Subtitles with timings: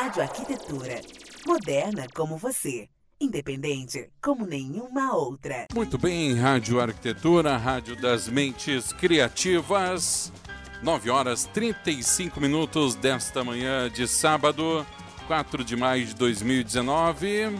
[0.00, 1.00] Rádio Arquitetura.
[1.44, 2.88] Moderna como você.
[3.20, 5.66] Independente como nenhuma outra.
[5.74, 10.32] Muito bem, Rádio Arquitetura, Rádio das Mentes Criativas.
[10.84, 14.86] 9 horas 35 minutos desta manhã de sábado,
[15.26, 17.58] 4 de maio de 2019.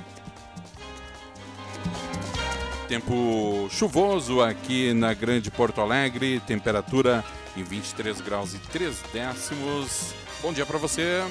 [2.87, 7.25] Tempo chuvoso aqui na Grande Porto Alegre, temperatura
[7.57, 10.15] em 23 graus e 3 décimos.
[10.41, 11.25] Bom dia para você.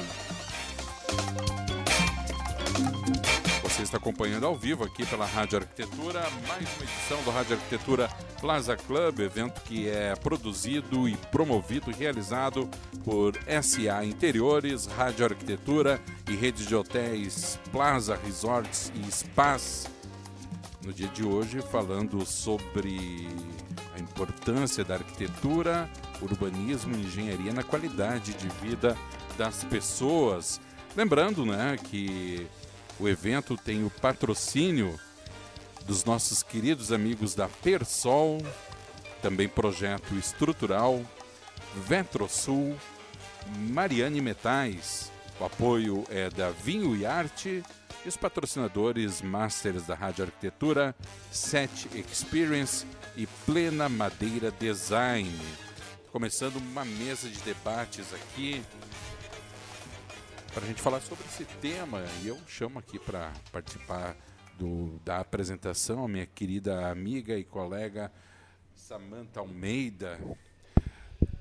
[3.64, 8.10] Você está acompanhando ao vivo aqui pela Rádio Arquitetura, mais uma edição do Rádio Arquitetura
[8.42, 12.68] Plaza Club, evento que é produzido e promovido e realizado
[13.04, 19.88] por SA Interiores, Rádio Arquitetura e rede de hotéis Plaza Resorts e Spas.
[20.84, 23.28] No dia de hoje, falando sobre
[23.96, 25.90] a importância da arquitetura,
[26.22, 28.98] urbanismo e engenharia na qualidade de vida
[29.38, 30.60] das pessoas.
[30.98, 32.48] Lembrando, né, que
[33.00, 35.00] o evento tem o patrocínio
[35.86, 38.40] dos nossos queridos amigos da Persol,
[39.22, 41.00] também projeto estrutural,
[41.76, 42.76] Vetrosul,
[43.70, 45.12] Mariane Metais.
[45.40, 47.64] O apoio é da Vinho e Arte
[48.04, 50.96] e os patrocinadores Masters da Rádio Arquitetura,
[51.32, 55.40] Set Experience e Plena Madeira Design.
[56.12, 58.64] Começando uma mesa de debates aqui
[60.58, 62.04] para a gente falar sobre esse tema.
[62.24, 64.18] E eu chamo aqui para participar
[64.58, 68.12] do, da apresentação a minha querida amiga e colega
[68.74, 70.20] Samantha Almeida.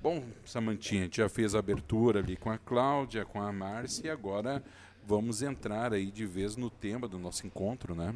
[0.03, 4.09] Bom, Samantinha, a gente já fez a abertura ali com a Cláudia, com a Márcia
[4.09, 4.63] e agora
[5.07, 8.15] vamos entrar aí de vez no tema do nosso encontro, né?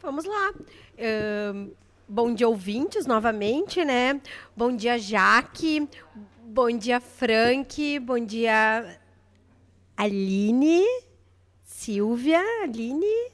[0.00, 0.52] Vamos lá.
[0.52, 1.74] Uh,
[2.08, 4.20] bom dia, ouvintes, novamente, né?
[4.56, 5.88] Bom dia, Jaque.
[6.44, 7.98] Bom dia, Frank.
[7.98, 9.00] Bom dia,
[9.98, 10.84] Aline,
[11.60, 13.32] Silvia, Aline.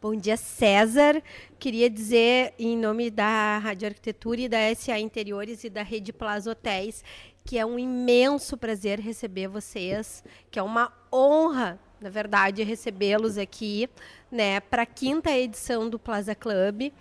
[0.00, 1.22] Bom dia, César.
[1.58, 6.52] Queria dizer, em nome da Rádio Arquitetura e da SA Interiores e da Rede Plaza
[6.52, 7.04] Hotéis,
[7.44, 13.86] que é um imenso prazer receber vocês, que é uma honra, na verdade, recebê-los aqui,
[14.32, 16.94] né, para a quinta edição do Plaza Club.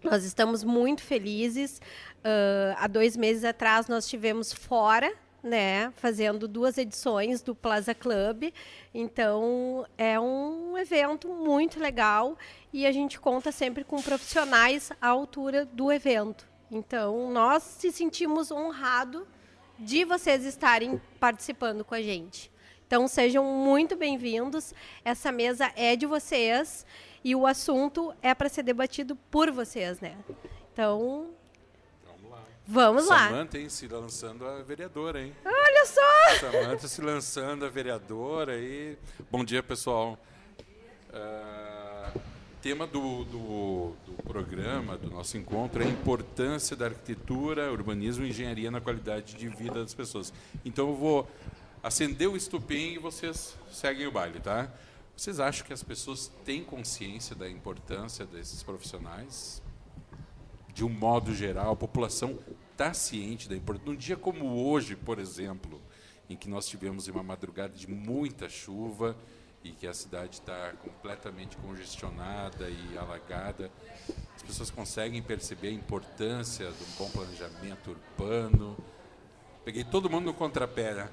[0.00, 1.80] Nós estamos muito felizes.
[2.18, 5.12] Uh, há dois meses atrás nós tivemos fora
[5.44, 8.50] né, fazendo duas edições do Plaza Club.
[8.94, 12.38] Então, é um evento muito legal
[12.72, 16.48] e a gente conta sempre com profissionais à altura do evento.
[16.70, 19.22] Então, nós se sentimos honrados
[19.78, 22.50] de vocês estarem participando com a gente.
[22.86, 24.72] Então, sejam muito bem-vindos.
[25.04, 26.86] Essa mesa é de vocês
[27.22, 30.16] e o assunto é para ser debatido por vocês, né?
[30.72, 31.30] Então,
[32.66, 33.28] Vamos lá.
[33.28, 35.34] Samanta, hein, se lançando a vereadora, hein?
[35.44, 36.50] Olha só!
[36.50, 38.96] Samanta se lançando a vereadora aí.
[39.30, 40.18] Bom dia, pessoal.
[41.10, 42.20] Uh,
[42.62, 48.30] tema do, do, do, programa, do nosso encontro, é a importância da arquitetura, urbanismo e
[48.30, 50.32] engenharia na qualidade de vida das pessoas.
[50.64, 51.30] Então eu vou
[51.82, 54.70] acender o estupim e vocês seguem o baile, tá?
[55.14, 59.62] Vocês acham que as pessoas têm consciência da importância desses profissionais?
[60.74, 62.36] De um modo geral, a população
[62.72, 63.92] está ciente da importância.
[63.92, 65.80] Num dia como hoje, por exemplo,
[66.28, 69.16] em que nós tivemos uma madrugada de muita chuva
[69.62, 73.70] e que a cidade está completamente congestionada e alagada,
[74.34, 78.76] as pessoas conseguem perceber a importância de um bom planejamento urbano.
[79.64, 80.92] Peguei todo mundo no contrapé.
[80.92, 81.08] Né?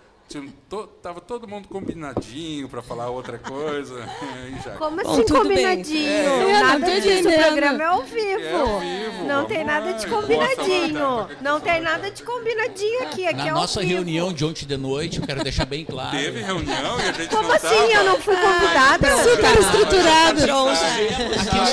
[0.69, 4.07] To, tava todo mundo combinadinho para falar outra coisa.
[4.63, 4.71] Já...
[4.77, 6.09] Como assim Bom, combinadinho?
[6.09, 8.39] É, nada disso, o programa é ao vivo.
[8.39, 11.27] É ao vivo não tem nada de combinadinho.
[11.41, 13.27] Não tem nada de combinadinho aqui.
[13.27, 16.11] aqui Na é nossa reunião de ontem de noite, eu quero deixar bem claro.
[16.11, 17.67] Teve reunião e a gente Como não assim?
[17.67, 17.91] Tava...
[17.91, 19.07] Eu não fui convidada?
[19.07, 20.41] Ah, super estruturado.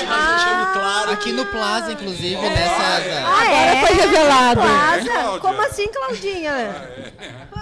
[0.09, 2.83] Ah, aqui no Plaza, inclusive, oh, nessa...
[3.09, 3.23] É.
[3.25, 3.71] Ah, é?
[3.71, 4.61] Agora foi revelado.
[4.61, 5.39] Plaza?
[5.39, 6.51] Como assim, Claudinha?
[6.51, 7.39] Ah, é.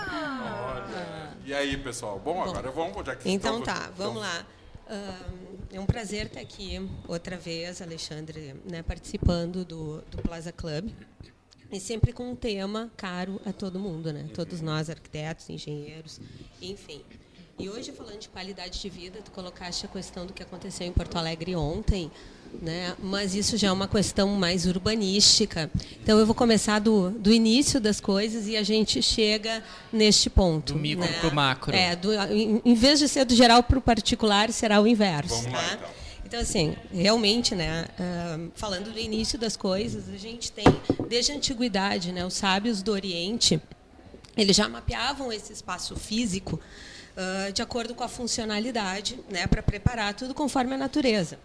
[1.48, 2.20] E aí, pessoal?
[2.20, 4.46] Bom, Bom agora vamos, já que Então tá, vamos lá.
[5.72, 6.78] é um prazer estar aqui
[7.08, 10.90] outra vez, Alexandre, né, participando do, do Plaza Club.
[11.72, 14.30] E sempre com um tema caro a todo mundo, né?
[14.34, 16.20] Todos nós, arquitetos, engenheiros,
[16.62, 17.02] enfim.
[17.58, 20.92] E hoje, falando de qualidade de vida, tu colocaste a questão do que aconteceu em
[20.92, 22.12] Porto Alegre ontem,
[22.62, 22.96] né?
[23.02, 25.70] mas isso já é uma questão mais urbanística.
[26.02, 30.74] Então, eu vou começar do, do início das coisas e a gente chega neste ponto.
[30.74, 31.20] Do micro né?
[31.20, 31.76] para o macro.
[31.76, 35.36] É, do, em, em, vez de ser do geral para o particular, será o inverso.
[35.36, 35.58] Vamos tá?
[35.58, 36.08] lá, então.
[36.28, 37.86] Então, assim, realmente, né,
[38.54, 40.66] falando do início das coisas, a gente tem,
[41.08, 43.62] desde a antiguidade, né, os sábios do Oriente,
[44.36, 46.60] eles já mapeavam esse espaço físico
[47.54, 51.40] de acordo com a funcionalidade, né, para preparar tudo conforme a natureza.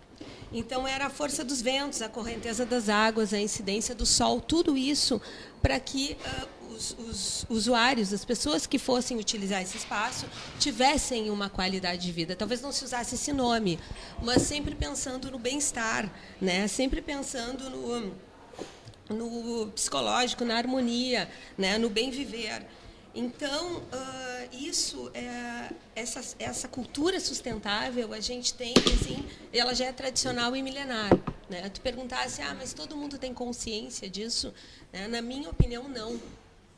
[0.53, 4.77] Então era a força dos ventos, a correnteza das águas, a incidência do sol, tudo
[4.77, 5.21] isso
[5.63, 10.27] para que ah, os, os usuários, as pessoas que fossem utilizar esse espaço,
[10.59, 12.37] tivessem uma qualidade de vida.
[12.37, 13.79] Talvez não se usasse esse nome,
[14.23, 16.11] mas sempre pensando no bem-estar,
[16.41, 16.67] né?
[16.69, 18.15] sempre pensando no,
[19.09, 21.79] no psicológico, na harmonia, né?
[21.79, 22.67] no bem viver.
[23.15, 29.93] Então, ah, isso, é, essa, essa cultura sustentável, a gente tem, assim, ela já é
[29.93, 31.11] tradicional e milenar.
[31.49, 31.69] Né?
[31.69, 34.55] Tu perguntasse, ah, mas todo mundo tem consciência disso?
[34.93, 35.09] Né?
[35.09, 36.19] Na minha opinião, não.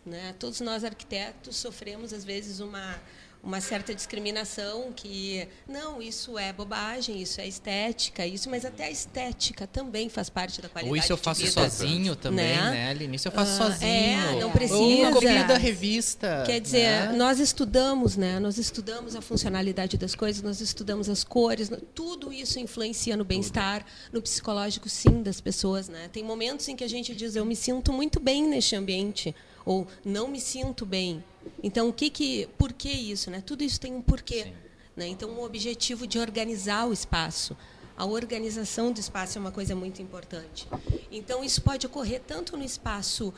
[0.04, 0.34] Né?
[0.38, 3.00] Todos nós, arquitetos, sofremos, às vezes, uma
[3.44, 8.90] uma certa discriminação que não isso é bobagem isso é estética isso mas até a
[8.90, 12.70] estética também faz parte da qualidade ou isso eu faço vida, sozinho também né?
[12.70, 13.16] né Aline?
[13.16, 15.10] isso eu faço Ah, sozinho é, não ou precisa.
[15.12, 17.12] copia da revista Quer dizer, né?
[17.12, 18.38] nós estudamos, né?
[18.40, 23.84] Nós estudamos a funcionalidade das coisas, nós estudamos as cores, tudo isso influencia no bem-estar,
[24.12, 26.08] no psicológico, sim, das pessoas, né?
[26.12, 29.34] Tem momentos em que a gente diz, eu me sinto muito bem neste ambiente,
[29.64, 31.22] ou não me sinto bem.
[31.62, 33.42] Então, o que que, por que isso, né?
[33.44, 34.52] Tudo isso tem um porquê,
[34.96, 35.06] né?
[35.06, 37.56] Então, o objetivo de organizar o espaço.
[37.96, 40.66] A organização do espaço é uma coisa muito importante.
[41.12, 43.32] Então, isso pode ocorrer tanto no espaço,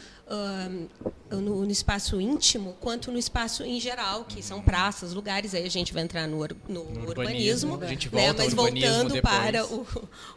[1.31, 5.55] no, no espaço íntimo, quanto no espaço em geral, que são praças, lugares.
[5.55, 8.29] Aí a gente vai entrar no, ur- no urbanismo, urbanismo, né?
[8.29, 9.35] ao mas voltando depois.
[9.35, 9.87] para o,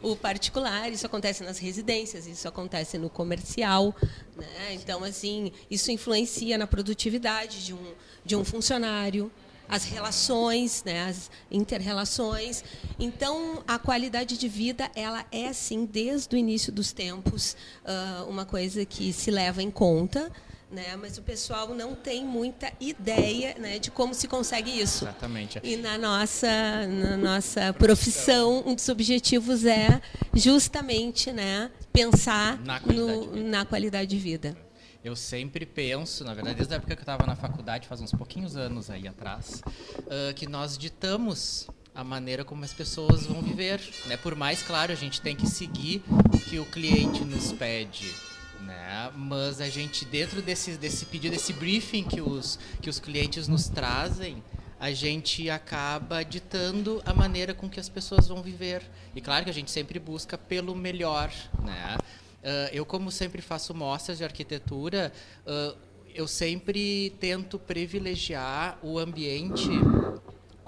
[0.02, 3.94] o particular, isso acontece nas residências, isso acontece no comercial.
[4.36, 4.74] Né?
[4.74, 7.92] Então, assim, isso influencia na produtividade de um,
[8.24, 9.32] de um funcionário
[9.70, 12.64] as relações, né, as interrelações.
[12.98, 18.44] Então, a qualidade de vida, ela é, assim, desde o início dos tempos, ah, uma
[18.44, 20.30] coisa que se leva em conta,
[20.70, 25.04] né, mas o pessoal não tem muita ideia né, de como se consegue isso.
[25.04, 26.48] exatamente E na nossa,
[26.86, 30.00] na nossa profissão, um dos objetivos é
[30.34, 34.56] justamente né, pensar Na qualidade no- na qualidade de vida.
[35.02, 38.12] Eu sempre penso, na verdade, desde a época que eu estava na faculdade, faz uns
[38.12, 39.62] pouquinhos anos aí atrás,
[40.10, 43.80] ah, que nós ditamos a maneira como as pessoas vão viver.
[44.06, 44.16] Né?
[44.16, 48.12] Por mais, claro, a gente tem que seguir o que o cliente nos pede.
[48.60, 49.10] Né?
[49.14, 53.68] Mas a gente, dentro desse, desse pedido, desse briefing que os, que os clientes nos
[53.68, 54.42] trazem,
[54.78, 58.82] a gente acaba ditando a maneira com que as pessoas vão viver.
[59.14, 61.32] E claro que a gente sempre busca pelo melhor.
[61.64, 61.98] Né?
[62.42, 65.12] Ah, eu, como sempre faço mostras de arquitetura,
[65.46, 65.74] ah,
[66.14, 69.70] eu sempre tento privilegiar o ambiente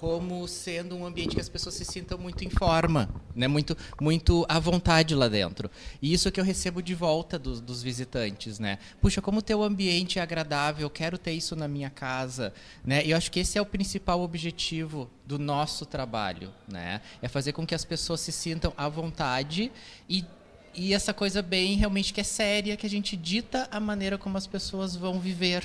[0.03, 3.47] como sendo um ambiente que as pessoas se sintam muito em forma, né?
[3.47, 5.71] muito, muito à vontade lá dentro.
[6.03, 8.59] E isso é que eu recebo de volta dos, dos visitantes.
[8.59, 8.81] Né?
[9.01, 12.53] Puxa, como o teu ambiente é agradável, eu quero ter isso na minha casa.
[12.85, 13.07] Né?
[13.07, 16.53] E eu acho que esse é o principal objetivo do nosso trabalho.
[16.67, 17.01] Né?
[17.23, 19.71] É fazer com que as pessoas se sintam à vontade
[20.09, 20.25] e
[20.75, 24.39] e essa coisa bem realmente que é séria, que a gente dita a maneira como
[24.39, 25.65] as pessoas vão viver,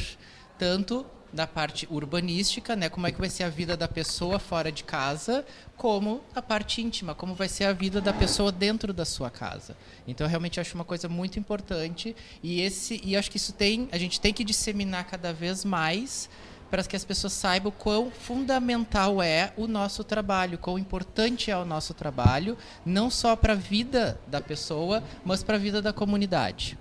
[0.57, 4.71] tanto da parte urbanística, né, como é que vai ser a vida da pessoa fora
[4.71, 5.45] de casa,
[5.75, 9.75] como a parte íntima, como vai ser a vida da pessoa dentro da sua casa.
[10.07, 13.89] Então eu realmente acho uma coisa muito importante e esse e acho que isso tem,
[13.91, 16.29] a gente tem que disseminar cada vez mais
[16.69, 21.63] para que as pessoas saibam quão fundamental é o nosso trabalho, quão importante é o
[21.65, 26.77] nosso trabalho, não só para a vida da pessoa, mas para a vida da comunidade.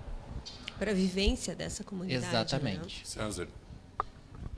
[0.77, 2.21] Para a vivência dessa comunidade.
[2.25, 2.29] né?
[2.29, 3.01] Exatamente.
[3.07, 3.47] César.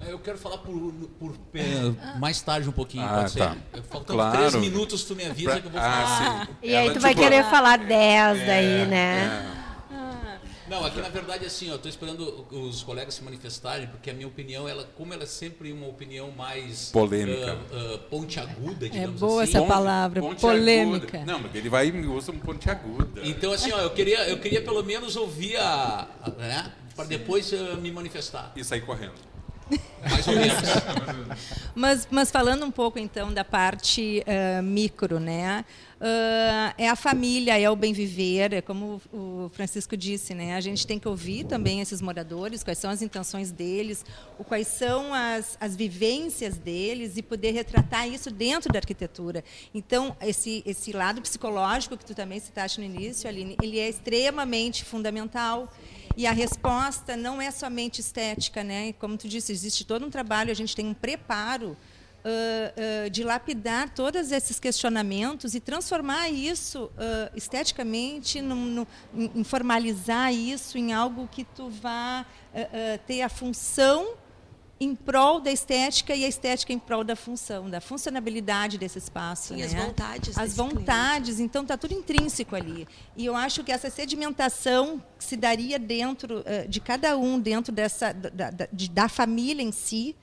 [0.02, 0.74] É, Eu quero falar por,
[1.20, 3.40] por é, mais tarde um pouquinho, Ah, pode ser?
[3.40, 3.56] tá.
[3.90, 4.38] Faltando Claro.
[4.38, 6.42] três minutos, tu me avisa que eu vou falar.
[6.42, 6.54] Ah, sim.
[6.64, 9.54] E aí tu vai querer falar 10 daí, é, né?
[9.56, 9.69] é.
[10.70, 14.28] Não, aqui na verdade assim, eu estou esperando os colegas se manifestarem, porque a minha
[14.28, 17.58] opinião, ela, como ela é sempre uma opinião mais Polêmica.
[17.72, 19.52] ah, ah, pontiaguda, É digamos boa assim.
[19.52, 21.18] essa Ponte- palavra, ponte polêmica.
[21.18, 21.32] aguda.
[21.32, 23.22] Não, mas ele vai e usa um ponte aguda.
[23.24, 27.52] Então assim, ó, eu queria, eu queria pelo menos ouvir a, a- né, para depois
[27.54, 29.14] ah, me manifestar, E sair correndo.
[30.02, 30.58] Mais ou menos.
[31.76, 35.64] Mas, mas falando um pouco então da parte ah, micro, né?
[36.02, 40.56] Ah, é a família, é o bem viver, é como o Francisco disse, né?
[40.56, 44.06] A gente tem que ouvir também esses moradores, quais são as intenções deles,
[44.48, 49.44] quais são as, as vivências deles e poder retratar isso dentro da arquitetura.
[49.74, 54.86] Então, esse, esse lado psicológico que tu também citaste no início, Aline, ele é extremamente
[54.86, 55.72] fundamental.
[56.18, 58.94] E a resposta não é somente estética, né?
[58.94, 61.78] Como tu disse, existe todo um trabalho, a gente tem um preparo
[62.26, 62.30] ah,
[63.06, 70.34] ah, de lapidar todos esses questionamentos e transformar isso ah, esteticamente, num, num- em formalizar
[70.34, 72.26] isso em algo que tu vá
[73.08, 74.14] ter a função
[74.80, 79.54] em prol da estética e a estética em prol da função, da funcionabilidade desse espaço.
[79.54, 79.66] Sim, né?
[79.66, 82.88] as vontades As vontades, então está tudo intrínseco ali.
[83.18, 87.74] E eu acho que essa sedimentação que se daria dentro uh, de cada um, dentro
[87.74, 90.16] dessa da, da, da família em si,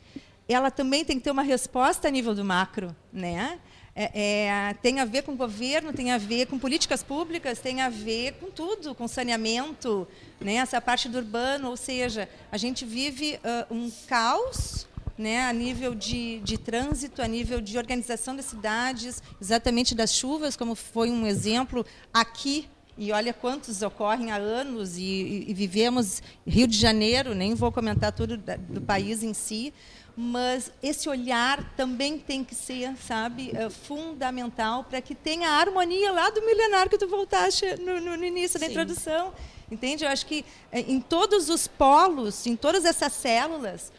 [0.49, 3.59] ela também tem que ter uma resposta a nível do macro, né?
[3.99, 7.89] É, é, tem a ver com governo, tem a ver com políticas públicas, tem a
[7.89, 10.07] ver com tudo, com saneamento,
[10.39, 14.87] né, essa parte do urbano, ou seja, a gente vive uh, um caos
[15.17, 20.57] né, a nível de, de trânsito, a nível de organização das cidades, exatamente das chuvas,
[20.57, 22.69] como foi um exemplo aqui.
[22.99, 27.71] E olha quantos ocorrem há anos, e, e, e, vivemos Rio de Janeiro, nem vou
[27.71, 29.73] comentar tudo do país em si,
[30.17, 36.11] mas esse olhar também tem que ser, sabe, é, fundamental para que tenha a harmonia
[36.11, 39.35] lá do milenar que tu voltaste no, no, no início da introdução.
[39.71, 40.05] Entende?
[40.05, 43.93] Eu acho que é, em todos os polos, em todas essas células,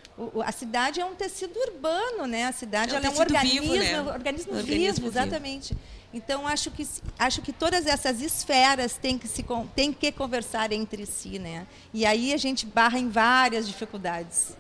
[0.43, 2.45] a cidade é um tecido urbano, né?
[2.45, 4.01] A cidade é um, é um organismo, vivo, né?
[4.01, 5.77] organismo, organismo vivo, vivo, exatamente.
[6.13, 6.87] Então acho que
[7.19, 9.45] acho que todas essas esferas têm que se
[9.75, 11.67] têm que conversar entre si, né?
[11.93, 14.55] E aí a gente barra em várias dificuldades.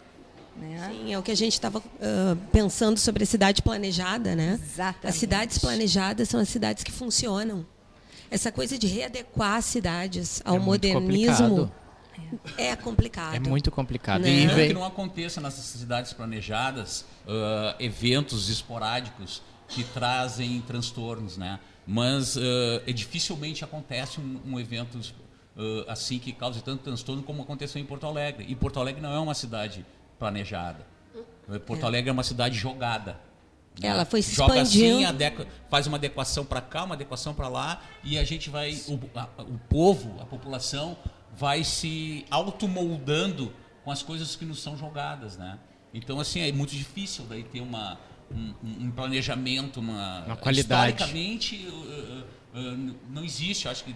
[0.59, 0.89] Né?
[0.91, 4.59] Sim, é o que a gente estava uh, pensando sobre a cidade planejada, né?
[4.61, 5.07] Exatamente.
[5.07, 7.65] As cidades planejadas são as cidades que funcionam.
[8.29, 11.71] Essa coisa de readequar as cidades ao é modernismo complicado.
[12.57, 13.35] é complicado.
[13.35, 14.21] É muito complicado.
[14.21, 14.29] Né?
[14.29, 14.67] E vem...
[14.67, 21.59] que não aconteça nessas cidades planejadas uh, eventos esporádicos que trazem transtornos, né?
[21.85, 24.99] Mas uh, dificilmente acontece um, um evento
[25.87, 28.45] assim que cause tanto transtorno como aconteceu em Porto Alegre.
[28.47, 29.83] E Porto Alegre não é uma cidade
[30.17, 30.85] planejada.
[31.65, 31.85] Porto é.
[31.85, 33.19] Alegre é uma cidade jogada.
[33.79, 33.89] Né?
[33.89, 35.05] Ela foi se Joga expandindo.
[35.05, 38.99] assim, faz uma adequação para cá, uma adequação para lá, e a gente vai, o,
[39.15, 40.97] a, o povo, a população,
[41.35, 45.59] vai se automoldando com as coisas que nos são jogadas, né?
[45.93, 47.97] Então, assim, é muito difícil daí ter uma,
[48.31, 50.25] um, um planejamento, uma...
[50.25, 50.93] Uma qualidade.
[50.93, 53.95] Historicamente, uh, uh, não existe, acho que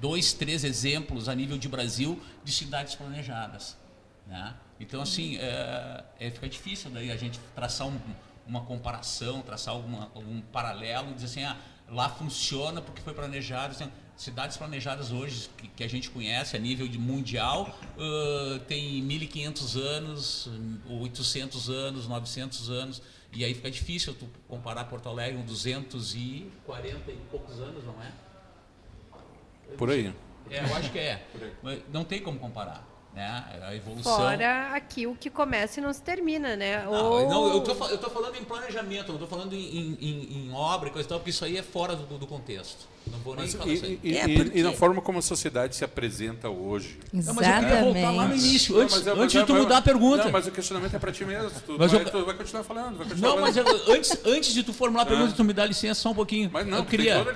[0.00, 3.78] dois, três exemplos a nível de Brasil de cidades planejadas,
[4.26, 4.54] né?
[4.82, 7.96] Então, assim, é, é, fica difícil daí a gente traçar um,
[8.44, 11.56] uma comparação, traçar alguma, algum paralelo e dizer assim, ah,
[11.88, 13.70] lá funciona porque foi planejado.
[13.70, 19.00] Assim, cidades planejadas hoje que, que, a gente conhece a nível de mundial uh, tem
[19.04, 20.50] 1.500 anos,
[20.90, 23.02] 800 anos, 900 anos.
[23.32, 28.12] E aí fica difícil tu comparar Porto Alegre com 240 e poucos anos, não é?
[29.78, 30.12] Por aí.
[30.50, 31.24] É, eu acho que é.
[31.92, 33.44] Não tem como comparar né?
[33.62, 34.16] A evolução.
[34.16, 36.84] Fora aqui o que começa e não se termina, né?
[36.84, 37.28] Não, Ou...
[37.28, 40.88] não eu, tô, eu tô falando em planejamento, não tô falando em, em, em obra
[40.88, 42.90] e coisa e tal, porque isso aí é fora do, do contexto.
[43.10, 44.00] Não vou nem Mas, falar e, isso aí.
[44.02, 44.58] E, é porque...
[44.58, 46.98] e, na forma como a sociedade se apresenta hoje.
[47.12, 47.26] Exatamente.
[47.26, 49.82] Não, mas eu queria voltar lá no início, antes, não, antes de tu mudar a
[49.82, 50.24] pergunta.
[50.24, 51.50] Não, mas o questionamento é para ti mesmo.
[51.66, 52.10] Tu, mas vai, eu...
[52.10, 52.98] tu vai continuar falando.
[52.98, 55.66] Vai continuar não, mas eu, antes, antes de tu formular a pergunta, tu me dá
[55.66, 56.48] licença só um pouquinho.
[56.52, 57.26] Mas não, eu queria,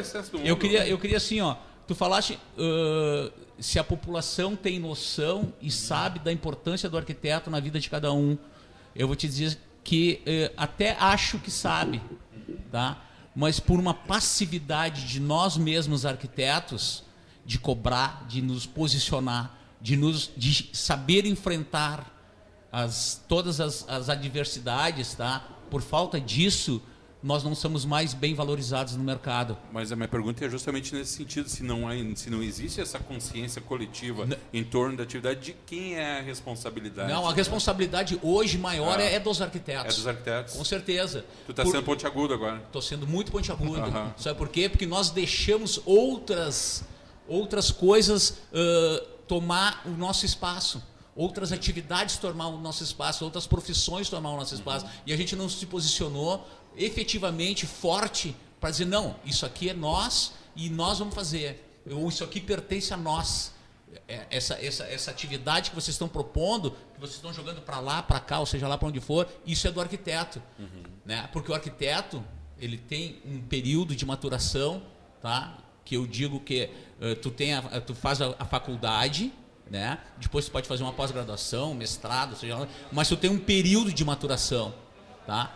[0.45, 1.57] eu queria, eu queria assim, ó.
[1.87, 7.61] Tu falaste uh, se a população tem noção e sabe da importância do arquiteto na
[7.61, 8.37] vida de cada um.
[8.95, 12.03] Eu vou te dizer que uh, até acho que sabe,
[12.73, 13.03] tá?
[13.35, 17.05] Mas por uma passividade de nós mesmos arquitetos,
[17.45, 22.13] de cobrar, de nos posicionar, de nos de saber enfrentar
[22.73, 25.47] as, todas as, as adversidades, tá?
[25.71, 26.83] Por falta disso,
[27.23, 29.57] nós não somos mais bem valorizados no mercado.
[29.73, 32.99] Mas a minha pergunta é justamente nesse sentido, se não, há, se não existe essa
[32.99, 34.37] consciência coletiva não.
[34.53, 37.13] em torno da atividade, de quem é a responsabilidade?
[37.13, 39.03] Não, a responsabilidade hoje maior ah.
[39.03, 39.95] é, é, dos arquitetos.
[39.95, 40.55] É dos arquitetos?
[40.55, 41.25] Com certeza.
[41.47, 42.59] Tu está sendo pontiagudo agora.
[42.59, 43.89] Estou sendo muito pontiagudo.
[43.89, 44.69] Uh Sabe por quê?
[44.69, 46.85] Porque nós deixamos outras,
[47.27, 50.83] outras coisas uh, tomar o nosso espaço
[51.17, 54.93] outras atividades tomar o nosso espaço, outras profissões tomar o nosso espaço, uhum.
[55.07, 60.33] e a gente não se posicionou efetivamente forte para dizer, não, isso aqui é nós
[60.55, 61.65] e nós vamos fazer.
[61.91, 63.55] Ou isso aqui pertence a nós.
[64.09, 68.03] É, essa, essa, essa atividade que vocês estão propondo, que vocês estão jogando para lá,
[68.03, 70.43] para cá, ou seja lá para onde for, isso é do arquiteto.
[70.59, 70.83] Uhum.
[71.05, 71.29] Né?
[71.33, 72.23] Porque o arquiteto
[72.59, 74.83] ele tem um período de maturação,
[75.21, 75.57] tá?
[75.85, 79.33] que eu digo que uh, tu, tem a, tu faz a, a faculdade,
[79.71, 79.99] né?
[80.19, 84.75] depois tu pode fazer uma pós-graduação, mestrado, seja mas tu tem um período de maturação.
[85.27, 85.53] Tá?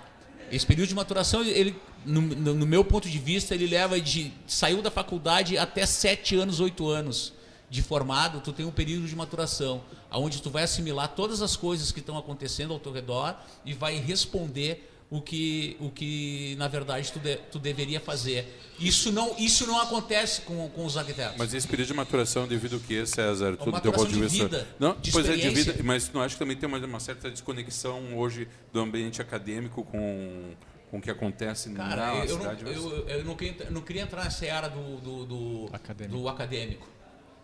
[0.51, 4.83] Esse período de maturação, ele, no, no, meu ponto de vista, ele leva de saiu
[4.83, 7.33] da faculdade até sete anos, oito anos
[7.71, 11.93] de formado, tu tem um período de maturação, aonde tu vai assimilar todas as coisas
[11.93, 17.13] que estão acontecendo ao teu redor e vai responder o que, o que na verdade
[17.13, 18.47] tu, de, tu deveria fazer.
[18.79, 21.37] Isso não, isso não acontece com, com os arquitetos.
[21.37, 23.57] Mas esse período de maturação devido ao que, César?
[23.57, 24.45] Tudo teu ponto de vista.
[24.45, 27.01] Vida, não, de pois é, de vida, mas não acho que também tem uma, uma
[27.01, 30.55] certa desconexão hoje do ambiente acadêmico com
[30.91, 32.65] com o que acontece Cara, na eu cidade?
[32.65, 36.19] Não, eu, eu, não queria, não queria entrar nessa área do, do, do, acadêmico.
[36.19, 36.89] do acadêmico,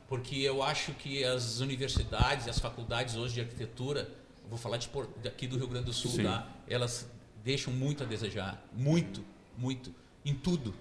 [0.09, 4.11] porque eu acho que as universidades, as faculdades hoje de arquitetura,
[4.49, 4.91] vou falar de,
[5.25, 6.49] aqui do Rio Grande do Sul, tá?
[6.69, 7.09] elas
[7.47, 9.25] deixam muito a desejar, muito,
[9.57, 10.75] muito, em tudo,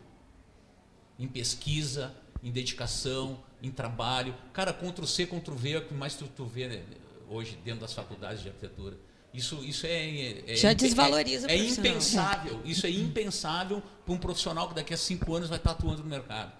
[1.19, 4.33] em pesquisa, em dedicação, em trabalho.
[4.51, 6.83] Cara, Ctrl C, Ctrl V é o que mais tu, tu vê né,
[7.29, 8.97] hoje dentro das faculdades de arquitetura.
[9.31, 12.59] Isso, isso é, é já desvaloriza é, é impensável.
[12.65, 16.09] Isso é impensável para um profissional que daqui a cinco anos vai estar atuando no
[16.09, 16.51] mercado.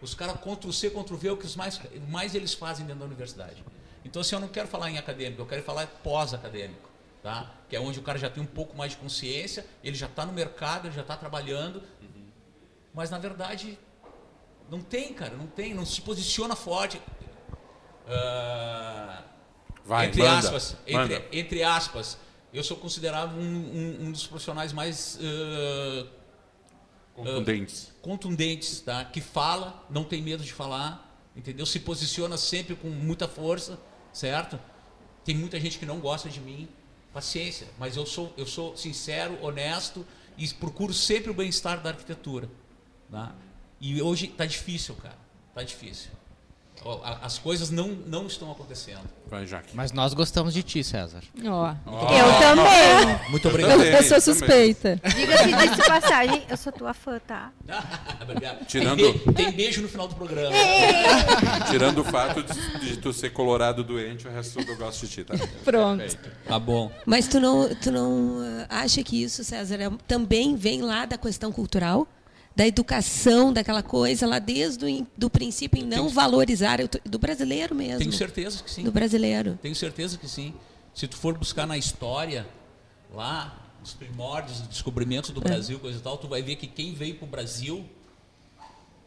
[0.00, 3.06] Os caras Ctrl C, Ctrl V é o que mais, mais eles fazem dentro da
[3.06, 3.62] universidade.
[4.04, 6.90] Então, assim, eu não quero falar em acadêmico, eu quero falar pós-acadêmico,
[7.22, 7.50] tá?
[7.68, 10.26] Que é onde o cara já tem um pouco mais de consciência, ele já está
[10.26, 12.26] no mercado, ele já está trabalhando, uhum.
[12.92, 13.78] mas na verdade
[14.68, 17.00] não tem, cara, não tem, não se posiciona forte.
[18.06, 19.22] Uh,
[19.84, 21.14] Vai, entre manda, aspas, manda.
[21.14, 22.18] Entre, entre aspas,
[22.52, 26.08] eu sou considerado um, um, um dos profissionais mais uh,
[27.14, 29.04] contundentes, uh, contundentes, tá?
[29.04, 31.66] Que fala, não tem medo de falar, entendeu?
[31.66, 33.78] Se posiciona sempre com muita força,
[34.12, 34.58] certo?
[35.24, 36.68] Tem muita gente que não gosta de mim,
[37.12, 42.48] paciência, mas eu sou eu sou sincero, honesto e procuro sempre o bem-estar da arquitetura,
[43.10, 43.34] tá?
[43.80, 46.10] E hoje está difícil, cara, está difícil.
[47.22, 49.02] As coisas não, não estão acontecendo.
[49.28, 49.74] Vai, Jaque.
[49.74, 51.22] Mas nós gostamos de ti, César.
[51.38, 51.74] Oh.
[51.86, 52.12] Oh.
[52.12, 53.30] Eu também.
[53.30, 53.82] Muito obrigado.
[53.82, 55.00] Eu, eu sou suspeita.
[55.14, 57.52] Diga-se de passagem, eu sou tua fã, tá?
[58.20, 58.66] obrigado.
[58.66, 58.98] Tirando...
[58.98, 60.54] Tem, be tem, beijo no final do programa.
[61.70, 65.24] Tirando o fato de, de, tu ser colorado doente, o resto eu gosto de ti,
[65.24, 65.34] tá?
[65.64, 65.98] Pronto.
[65.98, 66.30] Perfeito.
[66.46, 66.90] Tá bom.
[67.06, 71.16] Mas tu não, tu não uh, acha que isso, César, é, também vem lá da
[71.16, 72.08] questão cultural?
[72.54, 77.98] Da educação, daquela coisa lá desde o do princípio em não valorizar do brasileiro mesmo.
[77.98, 78.84] Tenho certeza que sim.
[78.84, 79.58] Do brasileiro.
[79.62, 80.54] Tenho certeza que sim.
[80.94, 82.46] Se tu for buscar na história
[83.12, 85.44] lá os primórdios, os descobrimentos do é.
[85.44, 87.84] Brasil, coisa e tal, tu vai ver que quem veio para o Brasil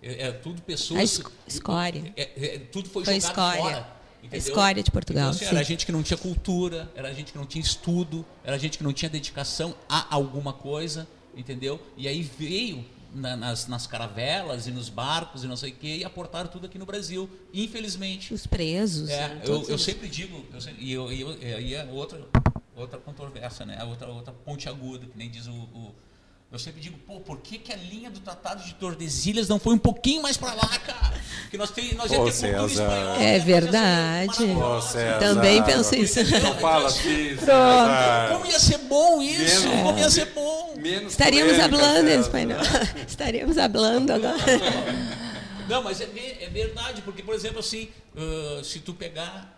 [0.02, 1.00] é, é, tudo pessoas.
[1.00, 2.14] A escória.
[2.16, 3.62] É, é, tudo foi, foi jogado escória.
[3.62, 3.96] fora.
[4.20, 4.32] Entendeu?
[4.32, 5.32] A escória de Portugal.
[5.32, 8.58] Então, assim, era gente que não tinha cultura, era gente que não tinha estudo, era
[8.58, 11.80] gente que não tinha dedicação a alguma coisa, entendeu?
[11.96, 12.84] E aí veio
[13.16, 16.66] na, nas, nas caravelas e nos barcos e não sei o quê, e aportaram tudo
[16.66, 18.34] aqui no Brasil, infelizmente.
[18.34, 19.10] Os presos.
[19.10, 22.22] É, né, eu, eu sempre digo, eu sempre, e eu, eu, aí é outra,
[22.76, 23.84] outra controvérsia, né?
[23.84, 25.96] outra, outra ponte aguda, que nem diz o, o
[26.52, 29.74] eu sempre digo, pô, por que, que a linha do Tratado de Tordesilhas não foi
[29.74, 31.14] um pouquinho mais para lá, cara?
[31.52, 33.22] Que nós, tem, nós temos cultura espanhola.
[33.22, 34.48] É verdade.
[35.20, 36.20] Também penso isso.
[36.42, 37.36] Não fala assim.
[38.32, 39.68] Como ia ser bom isso?
[39.68, 40.74] Menos, Como ia ser bom?
[40.78, 42.60] Menos Estaríamos falando em espanhol.
[43.08, 44.36] Estaríamos falando agora.
[45.68, 46.08] Não, mas é,
[46.42, 49.52] é verdade, porque, por exemplo, assim, uh, se tu pegar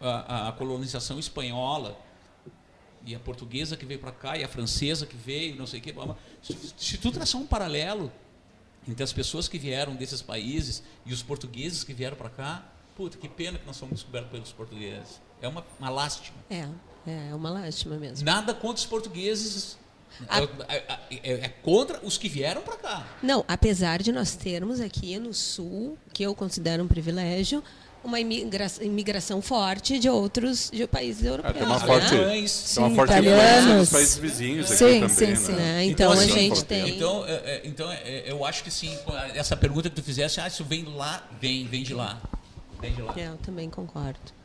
[0.00, 1.96] a, a colonização espanhola,
[3.06, 5.82] e a portuguesa que veio para cá, e a francesa que veio, não sei o
[5.82, 5.94] quê.
[6.76, 8.12] Se, tu traçar um paralelo
[8.86, 12.64] entre as pessoas que vieram desses países e os portugueses que vieram para cá,
[12.96, 15.20] puta, que pena que nós fomos descobertos pelos portugueses.
[15.40, 16.36] É uma, uma lástima.
[16.50, 16.68] É,
[17.06, 18.24] é uma lástima mesmo.
[18.24, 19.78] Nada contra os portugueses.
[20.28, 20.40] A...
[20.40, 23.16] É, é, é, é, contra os que vieram para cá.
[23.22, 27.62] Não, apesar de nós termos aqui no Sul, que eu considero um privilégio,
[28.06, 31.54] uma imigração, imigração forte de outros de países europeus.
[31.54, 32.46] Ah, tem uma forte, né?
[32.46, 33.78] sim, tem uma forte italianos.
[33.78, 35.08] dos países vizinhos aqui sim, também.
[35.08, 35.36] Sim, né?
[35.36, 35.52] sim.
[35.52, 35.84] Né?
[35.84, 36.88] Então, então assim, a gente tem.
[36.88, 38.96] Então, é, é, então é, eu acho que sim.
[39.34, 42.20] Essa pergunta que tu fizesse, ah, isso vem lá, vem, vem de lá.
[42.80, 43.12] Vem de lá.
[43.16, 44.36] Eu também concordo.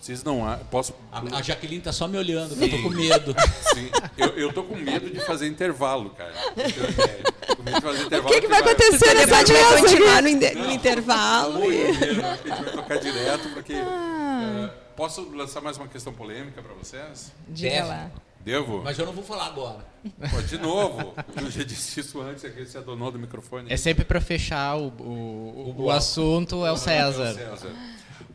[0.00, 2.64] Vocês não posso a, a Jaqueline está só me olhando, Sim.
[2.64, 3.36] eu tô com medo.
[3.74, 3.90] Sim.
[4.16, 6.32] Eu, eu tô com medo de fazer intervalo, cara.
[6.56, 9.64] Eu, O que, que vai acontecer nessa dia?
[9.64, 11.72] Vai continuar no, in no intervalo.
[11.72, 11.86] E...
[11.86, 12.14] a gente
[12.62, 13.74] vai tocar direto, porque.
[13.74, 14.70] Ah.
[14.70, 17.32] Uh, posso lançar mais uma questão polêmica para vocês?
[17.48, 18.10] Diga lá.
[18.40, 18.82] Devo?
[18.82, 19.84] Mas eu não vou falar agora.
[20.30, 21.14] Pô, de novo.
[21.40, 23.70] Eu já disse isso antes, aqui você adonou do microfone.
[23.70, 27.28] É sempre para fechar o, o, o, o assunto, é o César.
[27.28, 27.76] É o César.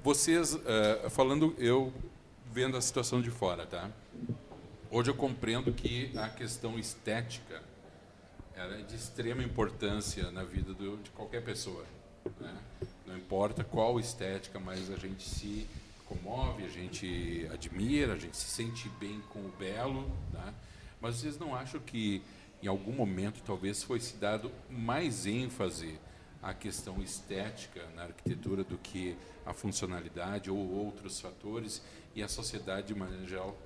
[0.04, 1.92] Vocês, uh, falando, eu
[2.54, 3.90] vendo a situação de fora, tá?
[4.92, 7.62] Hoje eu compreendo que a questão estética
[8.58, 11.86] é de extrema importância na vida do, de qualquer pessoa.
[12.40, 12.58] Né?
[13.06, 15.68] Não importa qual estética, mas a gente se
[16.06, 20.10] comove, a gente admira, a gente se sente bem com o belo.
[20.32, 20.54] Tá?
[21.02, 22.22] Mas vocês não acham que
[22.64, 26.00] em algum momento talvez foi se dado mais ênfase
[26.42, 31.82] à questão estética na arquitetura do que a funcionalidade ou outros fatores,
[32.16, 33.58] e a sociedade, de maneira geral,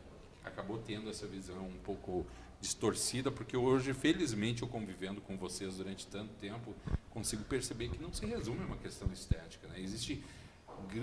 [0.44, 2.26] acabou tendo essa visão um pouco
[2.62, 6.74] distorcida, porque hoje, felizmente, eu convivendo com vocês durante tanto tempo,
[7.10, 9.68] consigo perceber que não se resume a uma questão estética.
[9.68, 9.80] Né?
[9.80, 10.24] Existem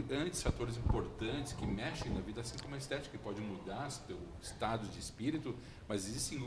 [0.08, 4.18] grandes fatores importantes que mexem na vida, assim como a estética, que pode mudar seu
[4.42, 5.54] estado de espírito,
[5.88, 6.38] mas existem,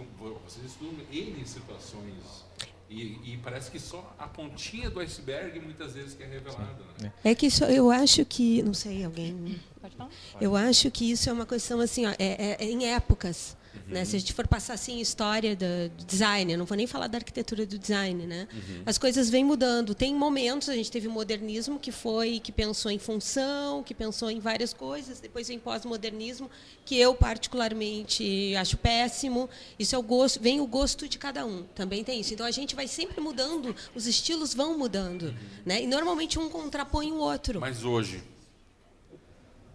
[0.43, 2.45] vocês estudam N situações
[2.89, 6.83] e, e, parece que só a pontinha do iceberg muitas vezes que é revelada.
[6.99, 7.13] Né?
[7.23, 9.61] É que isso, eu acho que, não sei, alguém.
[9.79, 10.09] Pode falar?
[10.41, 13.55] Eu acho que isso é uma questão assim, ó, é, é, é em épocas.
[13.87, 13.93] Uhum.
[13.93, 14.05] Né?
[14.05, 17.17] Se a gente for passar assim história do design, eu não vou nem falar da
[17.17, 18.47] arquitetura do design, né?
[18.53, 18.83] Uhum.
[18.85, 19.95] As coisas vêm mudando.
[19.95, 24.29] Tem momentos a gente teve o modernismo que foi que pensou em função, que pensou
[24.29, 25.19] em várias coisas.
[25.19, 26.49] Depois vem pós-modernismo
[26.85, 29.49] que eu particularmente acho péssimo.
[29.77, 31.63] Isso é o gosto, vem o gosto de cada um.
[31.75, 32.33] Também tem isso.
[32.33, 35.35] Então a gente vai sempre mudando, os estilos vão mudando, uhum.
[35.65, 35.83] né?
[35.83, 37.59] E normalmente um contrapõe o outro.
[37.59, 38.23] Mas hoje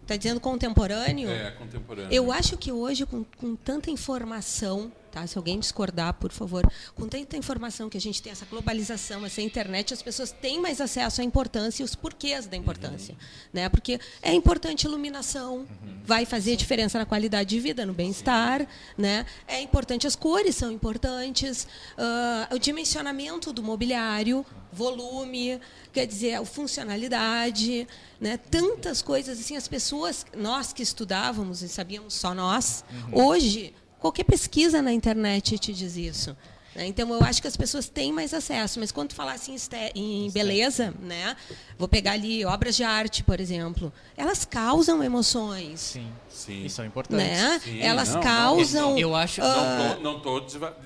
[0.05, 1.27] Está dizendo contemporâneo?
[1.27, 2.13] É, contemporâneo.
[2.13, 5.25] Eu acho que hoje, com, com tanta informação, tá?
[5.25, 9.41] se alguém discordar, por favor, com tanta informação que a gente tem, essa globalização, essa
[9.41, 13.13] internet, as pessoas têm mais acesso à importância e os porquês da importância.
[13.13, 13.49] Uhum.
[13.53, 13.69] Né?
[13.69, 16.01] Porque é importante iluminação, uhum.
[16.03, 18.67] vai fazer diferença na qualidade de vida, no bem-estar.
[18.97, 19.25] Né?
[19.47, 21.65] É importante, as cores são importantes,
[21.97, 25.61] uh, o dimensionamento do mobiliário, volume,
[25.93, 27.87] quer dizer, a funcionalidade,
[28.19, 28.35] né?
[28.35, 33.27] tantas coisas assim, as pessoas, nós que estudávamos e sabíamos só nós, uhum.
[33.27, 33.73] hoje
[34.05, 36.37] qualquer pesquisa na internet te diz isso.
[36.75, 36.85] Né?
[36.85, 38.79] Então, eu acho que as pessoas têm mais acesso.
[38.79, 39.55] Mas quando falar assim
[39.95, 41.35] em beleza, né?
[41.75, 45.79] vou pegar ali obras de arte, por exemplo, elas causam emoções.
[45.79, 46.65] Sim, sim.
[46.65, 47.25] E são importantes.
[47.25, 47.59] Né?
[47.63, 48.91] Sim, elas não, causam.
[48.91, 49.41] Não, eu acho.
[49.41, 50.39] Uh, não estou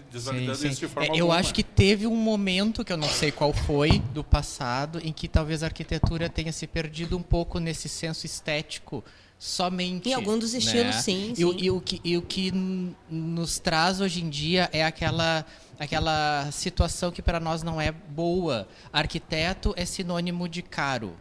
[0.10, 0.70] desvalidando sim, sim.
[0.70, 1.40] isso de forma é, Eu alguma.
[1.40, 5.28] acho que teve um momento, que eu não sei qual foi, do passado, em que
[5.28, 9.04] talvez a arquitetura tenha se perdido um pouco nesse senso estético
[9.40, 10.10] somente.
[10.10, 11.02] Em algum dos estilos, né?
[11.02, 11.34] sim.
[11.36, 12.52] E, e, o que, e o que
[13.10, 15.46] nos traz hoje em dia é aquela
[15.80, 18.68] aquela situação que para nós não é boa.
[18.92, 21.16] Arquiteto é sinônimo de caro.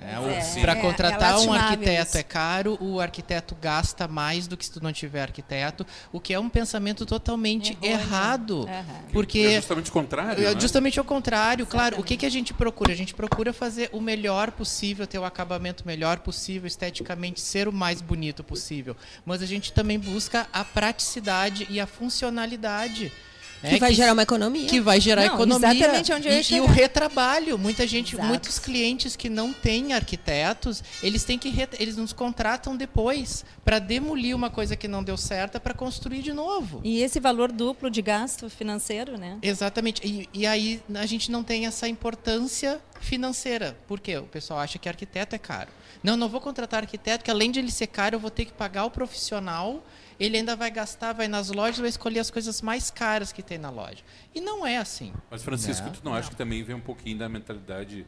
[0.00, 2.18] É, para contratar é, um arquiteto isso.
[2.18, 6.32] é caro, o arquiteto gasta mais do que se tu não tiver arquiteto, o que
[6.32, 8.60] é um pensamento totalmente errado.
[8.60, 9.12] Uhum.
[9.12, 10.46] Porque é justamente o contrário.
[10.46, 10.60] É, né?
[10.60, 11.62] justamente o contrário.
[11.62, 11.90] Exatamente.
[11.90, 12.92] Claro, o que, que a gente procura?
[12.92, 17.72] A gente procura fazer o melhor possível, ter o acabamento melhor possível, esteticamente ser o
[17.72, 18.96] mais bonito possível.
[19.26, 23.12] Mas a gente também busca a praticidade e a funcionalidade.
[23.60, 24.68] Que é, vai que, gerar uma economia.
[24.68, 25.72] Que vai gerar não, economia.
[25.72, 27.58] Exatamente onde eu ia e, e o retrabalho.
[27.58, 28.28] Muita gente, Exato.
[28.28, 34.34] muitos clientes que não têm arquitetos, eles têm que eles nos contratam depois para demolir
[34.34, 36.80] uma coisa que não deu certo para construir de novo.
[36.84, 39.38] E esse valor duplo de gasto financeiro, né?
[39.42, 40.06] Exatamente.
[40.06, 43.76] E, e aí a gente não tem essa importância financeira.
[43.86, 44.18] Por quê?
[44.18, 45.70] O pessoal acha que arquiteto é caro.
[46.02, 48.52] Não, não vou contratar arquiteto, que além de ele ser caro, eu vou ter que
[48.52, 49.82] pagar o profissional
[50.18, 53.58] ele ainda vai gastar, vai nas lojas, vai escolher as coisas mais caras que tem
[53.58, 54.02] na loja.
[54.34, 55.12] E não é assim.
[55.30, 56.18] Mas, Francisco, não, tu não, não.
[56.18, 58.06] acha que também vem um pouquinho da mentalidade,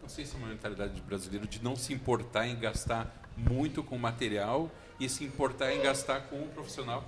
[0.00, 3.82] não sei se é uma mentalidade de brasileiro, de não se importar em gastar muito
[3.82, 7.04] com material e se importar em gastar com um profissional?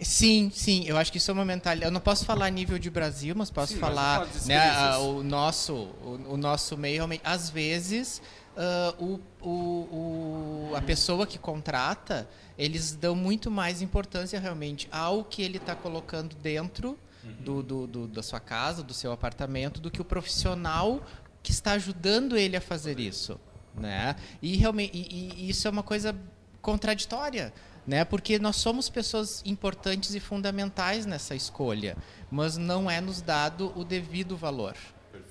[0.00, 1.88] Sim, sim, eu acho que isso é uma mentalidade.
[1.88, 5.22] Eu não posso falar a nível de Brasil, mas posso sim, falar mas né, o
[5.22, 7.20] nosso, o, o, nosso meio realmente.
[7.24, 8.20] Às vezes,
[8.56, 15.24] uh, o, o, o, a pessoa que contrata, eles dão muito mais importância realmente ao
[15.24, 16.98] que ele está colocando dentro
[17.40, 21.02] do, do, do, da sua casa, do seu apartamento, do que o profissional
[21.42, 23.38] que está ajudando ele a fazer isso,
[23.74, 24.16] né?
[24.40, 26.14] E realmente, e, e isso é uma coisa
[26.60, 27.52] contraditória,
[27.86, 28.04] né?
[28.04, 31.96] Porque nós somos pessoas importantes e fundamentais nessa escolha,
[32.30, 34.76] mas não é nos dado o devido valor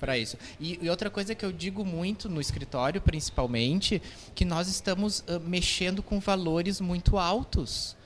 [0.02, 0.36] para isso.
[0.58, 4.02] E, e, outra coisa que eu digo muito no escritório, principalmente,
[4.34, 7.96] que nós estamos uh, mexendo com valores muito altos.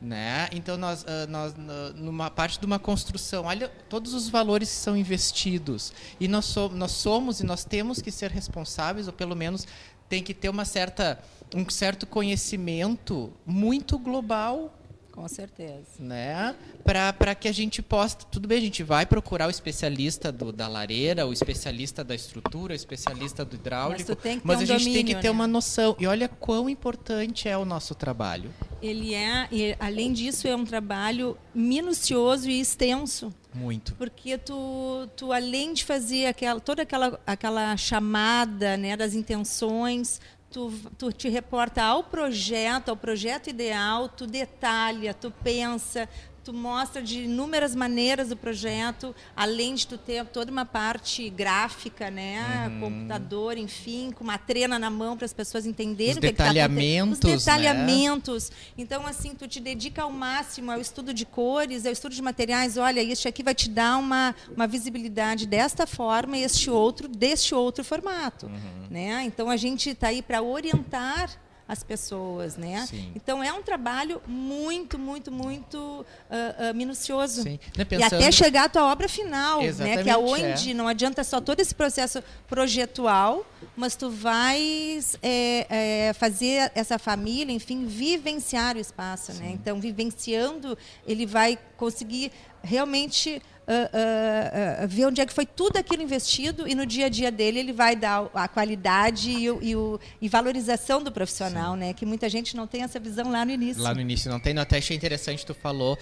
[0.00, 0.48] Né?
[0.50, 1.54] Então, nós, uh, nós
[1.94, 5.92] numa parte de uma construção, olha todos os valores são investidos.
[6.18, 9.66] E nós, so, nós somos e nós temos que ser responsáveis, ou pelo menos
[10.08, 11.22] tem que ter uma certa,
[11.54, 14.72] um certo conhecimento muito global
[15.12, 15.84] com certeza.
[16.00, 16.56] Né?
[16.82, 18.16] Para que a gente possa.
[18.16, 22.72] Tudo bem, a gente vai procurar o especialista do, da lareira, o especialista da estrutura,
[22.72, 24.16] o especialista do hidráulico.
[24.24, 25.30] Mas, mas um a gente domínio, tem que ter né?
[25.30, 25.94] uma noção.
[26.00, 28.50] E olha quão importante é o nosso trabalho.
[28.80, 33.32] Ele é, e, além disso, é um trabalho minucioso e extenso.
[33.54, 33.94] Muito.
[33.96, 40.20] Porque tu, tu além de fazer aquela, toda aquela, aquela chamada né, das intenções,
[40.52, 46.08] tu, tu te reporta ao projeto, ao projeto ideal, tu detalha, tu pensa,
[46.44, 52.10] tu mostra de inúmeras maneiras o projeto, além de tu ter toda uma parte gráfica,
[52.10, 52.80] né, Uhum.
[52.80, 56.32] computador, enfim, com uma trena na mão para as pessoas entenderem Os o que que
[56.34, 57.36] tá aconte- detalhamentos, Os né?
[57.36, 58.52] detalhamentos.
[58.76, 62.76] Então, assim, tu te dedica ao máximo ao estudo de cores, ao estudo de materiais.
[62.76, 67.54] Olha, este aqui vai te dar uma, uma visibilidade desta forma e este outro deste
[67.54, 68.86] outro formato, Uhum.
[68.90, 69.22] né?
[69.24, 71.30] Então a gente está aí para orientar
[71.72, 72.86] as pessoas, né?
[72.86, 73.10] Sim.
[73.16, 77.42] Então é um trabalho muito, muito, muito ah, ah, minucioso.
[77.42, 77.58] Sim.
[77.76, 79.66] Né, E até pensando- chegar à tua obra final, né?
[79.68, 80.74] Exatamente, Que é onde é.
[80.74, 85.66] não adianta só todo esse processo projetual, mas tu vais é,
[86.08, 89.50] é, fazer essa família, enfim, vivenciar o espaço, né?
[89.52, 92.30] Então, vivenciando, ele vai conseguir
[92.62, 97.08] realmente ah, ah, ver onde é que foi tudo aquilo investido e no dia a
[97.08, 101.76] dia dele ele vai dar a qualidade e, o, e, o- e valorização do profissional,
[101.76, 101.92] né?
[101.92, 103.82] Que muita gente não tem essa visão lá no início.
[103.82, 105.96] Lá no início não tem, não, até achei interessante tu falou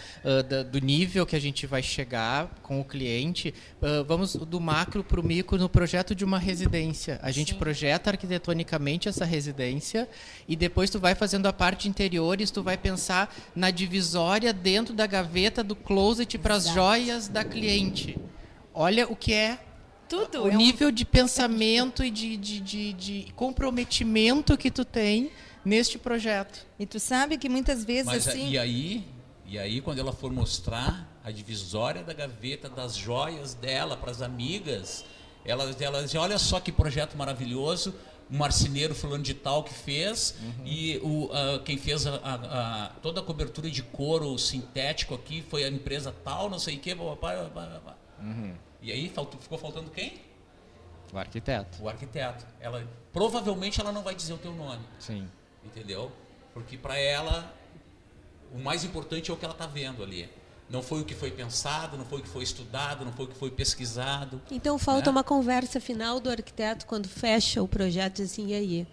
[0.48, 3.52] da- do nível que a gente vai chegar com o cliente.
[4.06, 7.18] Vamos do macro para o micro no projeto de uma residência.
[7.22, 10.08] A gente projeta arquitetonicamente essa residência
[10.48, 15.06] e depois tu vai fazendo a parte interiores, tu vai pensar na divisória dentro da
[15.06, 17.59] gaveta do closet para as joias da cliente.
[18.74, 19.58] Olha o que é
[20.08, 20.44] Tudo.
[20.44, 25.30] o é um- nível de pensamento e de, de, de, de comprometimento que tu tem
[25.64, 26.66] neste projeto.
[26.78, 28.50] E tu sabe que muitas vezes Mas assim.
[28.50, 29.04] e aí,
[29.46, 34.22] e aí quando ela for mostrar a divisória da gaveta das joias dela para as
[34.22, 35.04] amigas,
[35.44, 37.94] elas elas dizem, olha só que projeto maravilhoso,
[38.30, 42.34] um marceneiro fulano de tal que fez e o ah, quem fez a, a-
[42.86, 46.78] a- toda a cobertura de couro sintético aqui foi a empresa tal, não sei o
[46.80, 46.94] que,
[48.82, 50.20] e aí faltou- ficou faltando quem?
[51.12, 51.82] O arquiteto.
[51.82, 52.46] O arquiteto.
[52.60, 55.28] Ela provavelmente ela não vai dizer o teu nome Sim.
[55.64, 56.10] entendeu?
[56.54, 57.52] Porque para ela
[58.52, 60.28] o mais importante é o que ela está vendo ali.
[60.70, 63.28] Não foi o que foi pensado, não foi o que foi estudado, não foi o
[63.28, 64.40] que foi pesquisado.
[64.50, 65.10] Então falta Né?
[65.10, 68.86] uma conversa final do arquiteto quando fecha o projeto, assim, e aí?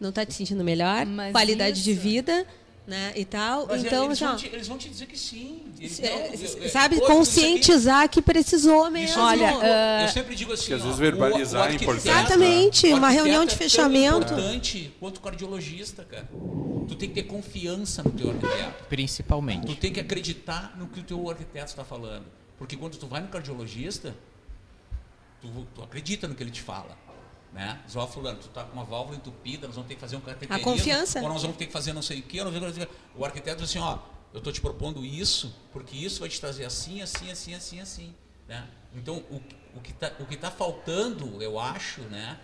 [0.00, 1.04] Não está te sentindo melhor?
[1.04, 2.46] Mas Qualidade de isso- vida,
[2.86, 3.12] né?
[3.14, 3.66] E tal.
[3.68, 4.28] Mas então eles, já.
[4.28, 5.62] vão te, eles vão te dizer que sim.
[5.78, 9.20] Eles, É, não, eu- sabe, hoje conscientizar que precisou mesmo.
[9.22, 12.08] Olha, ah, eu sempre digo assim, que às ó, vezes verbalizar o é importante.
[12.08, 14.16] Exatamente, o uma reunião de é tão fechamento.
[14.32, 16.28] importante quanto cardiologista, cara.
[16.88, 18.74] Tu tem que ter confiança no teu arquiteto.
[18.80, 19.76] Tu Principalmente.
[19.76, 22.24] tem que acreditar no que o teu arquiteto está falando.
[22.58, 24.14] Porque quando tu vai no cardiologista,
[25.40, 26.96] tu, tu acredita no que ele te fala.
[27.52, 27.82] Né?
[27.84, 30.20] Diz, ó, fulano, tu tá com uma válvula entupida, nós vamos ter que fazer um
[30.20, 30.64] cateterismo.
[30.72, 31.20] confiança.
[31.20, 32.38] Ou nós vamos ter que fazer não sei o quê.
[32.40, 33.98] ou nós vamos ter que- O arquiteto diz assim, ó,
[34.32, 38.14] eu estou te propondo isso, porque isso vai te trazer assim, assim, assim, assim, assim.
[38.48, 38.66] Né?
[38.94, 39.40] Então, o,
[39.76, 42.38] o que está o que tá faltando, eu acho, né,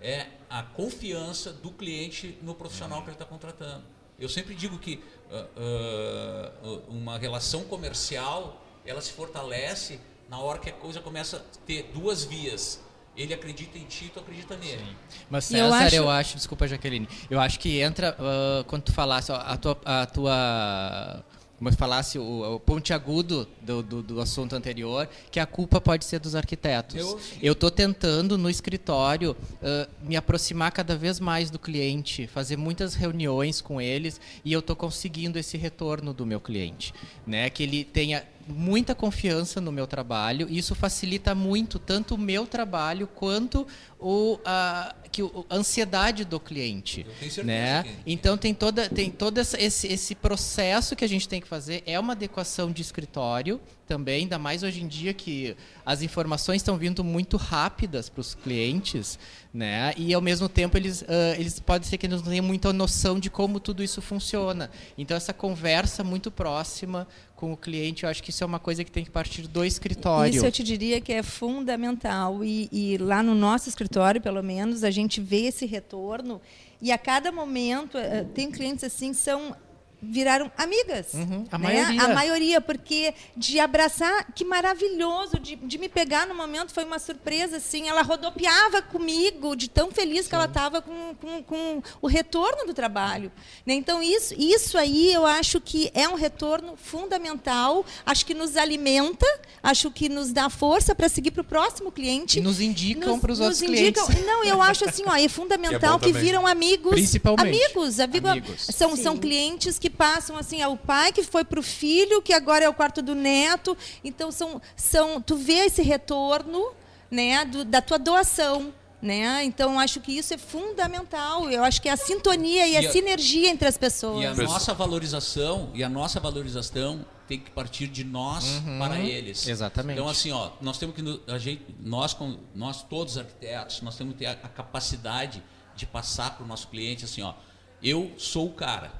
[0.00, 3.84] é a confiança do cliente no profissional que ele está contratando.
[4.18, 10.70] Eu sempre digo que ah, ah, uma relação comercial, ela se fortalece na hora que
[10.70, 12.80] a coisa começa a ter duas vias.
[13.16, 14.84] Ele acredita em ti, tu acredita nele.
[15.28, 16.20] Mas E eu César, eu acho...
[16.28, 20.06] acho- desculpa, Jaqueline, eu acho que entra ah, quando tu falasse ó, a tua, a
[20.06, 21.24] tua
[21.58, 25.80] como eu falasse o, o ponte agudo do, do, do assunto anterior, que a culpa
[25.80, 26.96] pode ser dos arquitetos.
[27.40, 32.94] Eu- estou tentando no escritório ah, me aproximar cada vez mais do cliente, fazer muitas
[32.94, 36.92] reuniões com eles e eu estou conseguindo esse retorno do meu cliente,
[37.26, 37.48] né?
[37.50, 42.46] Que ele tenha muita confiança no meu trabalho e isso facilita muito tanto o meu
[42.46, 43.66] trabalho quanto
[43.98, 47.84] o, a, que a ansiedade do cliente, Eu tenho certeza né?
[48.06, 51.98] Então tem toda tem todo esse, esse processo que a gente tem que fazer é
[51.98, 57.04] uma adequação de escritório também, ainda mais hoje em dia que as informações estão vindo
[57.04, 59.18] muito rápidas para os clientes,
[59.52, 59.92] né?
[59.96, 63.20] E ao mesmo tempo eles ah, eles podem ser que eles não tenham muita noção
[63.20, 64.70] de como tudo isso funciona.
[64.96, 67.06] Então essa conversa muito próxima
[67.42, 69.64] com o cliente, eu acho que isso é uma coisa que tem que partir do
[69.64, 70.32] escritório.
[70.32, 72.44] Isso eu te diria que é fundamental.
[72.44, 76.40] E, e lá no nosso escritório, pelo menos, a gente vê esse retorno.
[76.80, 79.56] E a cada momento, eh, tem clientes assim são
[80.02, 81.14] viraram amigas.
[81.14, 81.64] Uhum, a né?
[81.64, 82.02] maioria.
[82.02, 86.98] A maioria, porque de abraçar, que maravilhoso, de, de me pegar no momento, foi uma
[86.98, 92.06] surpresa, assim, ela rodopiava comigo, de tão feliz que ela estava com, com, com o
[92.08, 93.30] retorno do trabalho.
[93.64, 93.74] né?
[93.74, 99.26] Então, isso, isso aí eu acho que é um retorno fundamental, acho que nos alimenta,
[99.62, 102.38] acho que nos dá força para seguir para o próximo cliente.
[102.38, 104.26] E nos indicam para os nos outros indicam- clientes.
[104.26, 106.22] Não, eu acho assim, ó, é fundamental bom que também.
[106.22, 106.92] viram amigos.
[106.92, 107.46] Principalmente.
[107.64, 108.62] Amigos, amigo- Amigos.
[108.66, 109.20] São, são Sim.
[109.20, 112.68] clientes que passam assim, é o pai que foi para o filho, que agora é
[112.68, 113.76] o quarto do neto.
[114.02, 116.72] Então são, são tu vê esse retorno,
[117.10, 118.72] né, do- da tua doação.
[119.00, 119.42] Né?
[119.42, 121.50] Então, acho que isso é fundamental.
[121.50, 123.80] Eu acho que é a sintonia e, E a, a- sinergia entre as E a
[123.80, 124.38] pessoas.
[124.38, 128.44] Nossa valorização, e a nossa valorização tem que partir de nós
[128.78, 129.48] para eles.
[129.48, 129.98] Exatamente.
[129.98, 134.12] Então assim, ó, nós temos que a gente, nós com nós todos arquitetos, nós temos
[134.12, 135.42] que ter a, a capacidade
[135.74, 137.34] de passar para o nosso cliente assim, ó,
[137.82, 138.92] eu sou o cara.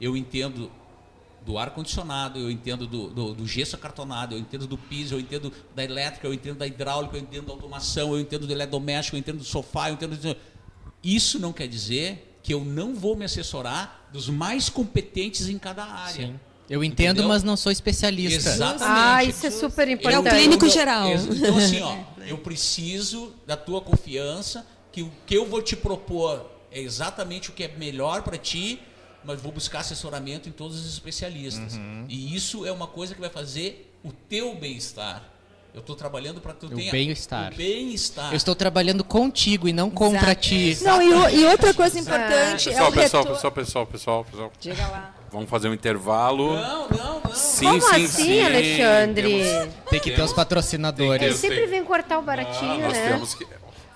[0.00, 0.70] Eu entendo
[1.44, 5.20] do ar condicionado, eu entendo do, do, do gesso acartonado, eu entendo do piso, eu
[5.20, 9.16] entendo da elétrica, eu entendo da hidráulica, eu entendo da automação, eu entendo do eletrodoméstico,
[9.16, 10.36] eu entendo do sofá, eu entendo do...
[11.02, 15.84] Isso não quer dizer que eu não vou me assessorar dos mais competentes em cada
[15.84, 16.28] área.
[16.28, 16.40] Sim.
[16.68, 17.28] Eu entendo, Entendeu?
[17.28, 18.48] mas não sou especialista.
[18.50, 18.84] Exatamente.
[18.84, 20.28] Ah, isso é super É o importante.
[20.30, 21.10] clínico geral.
[21.10, 26.50] Então, assim, ó, eu preciso da tua confiança, que o que eu vou te propor
[26.70, 28.80] é exatamente o que é melhor para ti,
[29.24, 31.78] mas vou buscar assessoramento em todos os especialistas.
[32.08, 35.22] E isso é uma coisa que vai fazer o teu bem-estar.
[35.72, 37.52] Eu estou trabalhando para que tu O tenha bem-estar.
[37.52, 38.30] o bem-estar.
[38.32, 40.40] Eu estou trabalhando contigo e não contra Exato.
[40.40, 40.78] ti.
[40.84, 44.52] Não, e, o- e outra coisa importante é Pessoal, o pessoal, pessoal, pessoal, pessoal, pessoal.
[44.60, 45.14] Diga lá.
[45.32, 46.54] Vamos fazer um intervalo.
[46.54, 47.34] Não, não, não.
[47.34, 48.40] Sim, Como sim, assim, sim.
[48.42, 49.22] Alexandre?
[49.42, 51.36] Temos- Tem que ter os Ele patrocinadores.
[51.38, 53.08] sempre tem- vem cortar o Ah, baratinho, nós né?
[53.08, 53.44] temos que.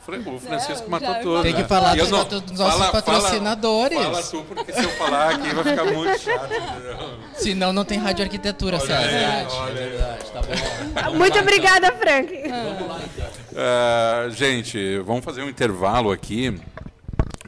[0.09, 1.43] O Francisco Não, matou já- tudo.
[1.43, 1.69] Tem que né?
[1.69, 3.99] falar dos não- dos nossos patrocinadores.
[3.99, 6.45] Fala, tu, porque se eu falar aqui vai ficar muito chato.
[6.55, 7.19] entendeu?
[7.35, 9.01] Senão não tem rádio arquitetura, César.
[9.07, 11.15] Verdade, é verdade, tá bom.
[11.15, 12.35] Muito lá, obrigada, Frank.
[12.35, 12.65] Então.
[12.75, 13.27] Vamos lá, então.
[13.57, 16.59] Ah, gente, vamos fazer um intervalo aqui.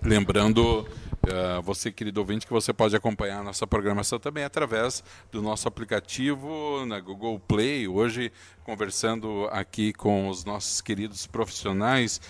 [0.02, 0.86] Lembrando,
[1.30, 5.66] ah, você, querido ouvinte, que você pode acompanhar a nossa programação também através do nosso
[5.68, 7.86] aplicativo na Google Play.
[7.88, 8.32] Hoje,
[8.64, 12.20] conversando aqui com os nossos queridos profissionais,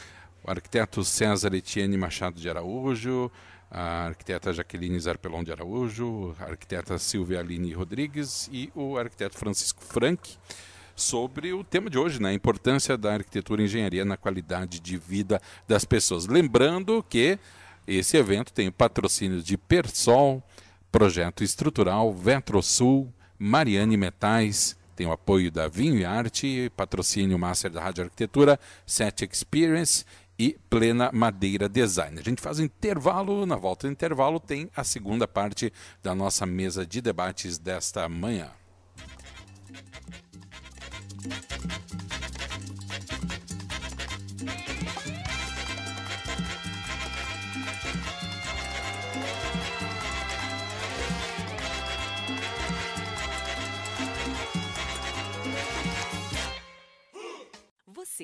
[0.50, 3.30] arquiteto César Etienne Machado de Araújo,
[3.70, 9.82] a arquiteta Jaqueline Zarpelon de Araújo, a arquiteta Silvia Aline Rodrigues e o arquiteto Francisco
[9.82, 10.36] Frank
[10.96, 12.30] sobre o tema de hoje, né?
[12.30, 16.26] a importância da arquitetura e engenharia na qualidade de vida das pessoas.
[16.26, 17.38] Lembrando que
[17.86, 20.42] esse evento tem o patrocínio de Persol,
[20.90, 27.80] Projeto Estrutural, Vetrosul, Mariane Metais, tem o apoio da Vinho e Arte, patrocínio Master da
[27.80, 30.04] Rádio Arquitetura, Set Experience
[30.40, 32.18] e Plena Madeira Design.
[32.18, 35.70] A gente faz um intervalo, na volta do intervalo tem a segunda parte
[36.03, 38.50] da nossa mesa de debates desta manhã.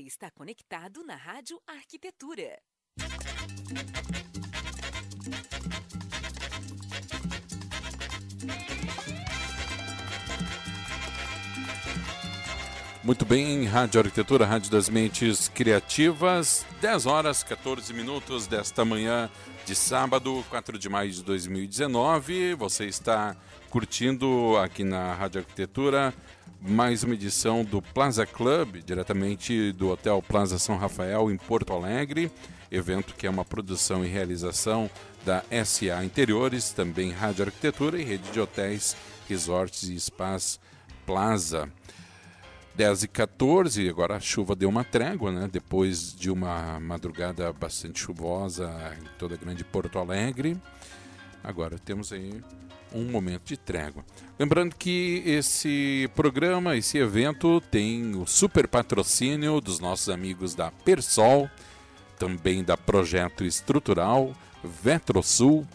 [0.06, 2.58] Está conectado na Rádio Arquitetura.
[13.02, 19.30] Muito bem, Rádio Arquitetura, Rádio das Mentes Criativas, 10 horas 14 minutos desta manhã
[19.64, 22.54] de sábado, 4 de maio de 2019.
[22.54, 23.36] Você está
[23.70, 26.14] curtindo aqui na Rádio Arquitetura
[26.60, 32.30] mais uma edição do Plaza Club, diretamente do Hotel Plaza São Rafael, em Porto Alegre.
[32.70, 34.90] Evento que é uma produção e realização
[35.24, 38.96] da SA Interiores, também Rádio Arquitetura e rede de hotéis,
[39.28, 40.58] resorts e spas
[41.04, 41.70] Plaza.
[42.74, 45.48] 10 e 14, agora a chuva deu uma trégua, né?
[45.50, 50.60] Depois de uma madrugada bastante chuvosa em toda a grande Porto Alegre.
[51.42, 52.42] Agora temos aí
[52.92, 54.04] um momento de trégua.
[54.38, 61.48] Lembrando que esse programa, esse evento, tem o super patrocínio dos nossos amigos da Persol,
[62.18, 65.66] também da Projeto Estrutural, Vetrosul,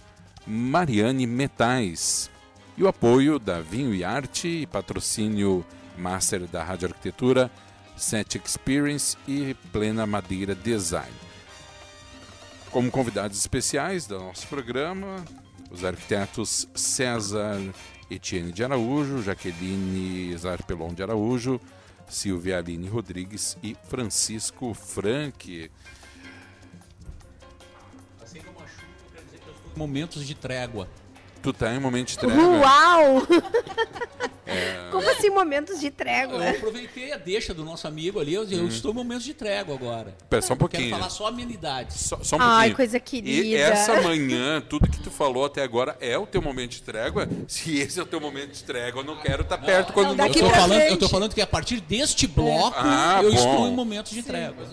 [0.46, 2.30] Mariane Metais
[2.78, 5.66] e o apoio da Vinho e Arte e patrocínio
[5.98, 7.52] Master da Rádio Arquitetura,
[7.96, 11.12] Set Experience e Plena Madeira Design.
[12.72, 15.24] Como convidados especiais do nosso programa,
[15.72, 17.58] os arquitetos César
[18.10, 21.60] Etienne de Araújo, Jaqueline Zarpelon de Araújo,
[22.10, 25.72] Silvia Aline Rodrigues e Francisco Frank.
[28.22, 30.90] Assim como a chuva, quer dizer que eu estou em momentos de trégua.
[31.42, 32.44] Tu tá em momento de trégua?
[32.44, 33.28] Uau!
[34.92, 36.44] Como assim, momentos de trégua?
[36.44, 39.74] Eu aproveitei a deixa do nosso amigo ali, eu, eu estou em momentos de trégua
[39.74, 40.14] agora.
[40.22, 40.90] Espera só um Quero pouquinho.
[40.98, 41.96] falar só amenidades.
[42.02, 42.76] Só, só um Ai, pouquinho.
[42.76, 43.58] coisa E querida.
[43.58, 44.90] essa manhã, tudo
[45.22, 47.30] falou até agora é o teu momento de trégua?
[47.48, 50.16] Se esse é o teu momento de trégua, eu não quero estar perto quando não,
[50.16, 53.32] não, daqui Eu tô, falando, eu tô falando que a partir deste bloco Ah, eu
[53.32, 53.38] bom.
[53.38, 54.66] estou em momentos de trégua.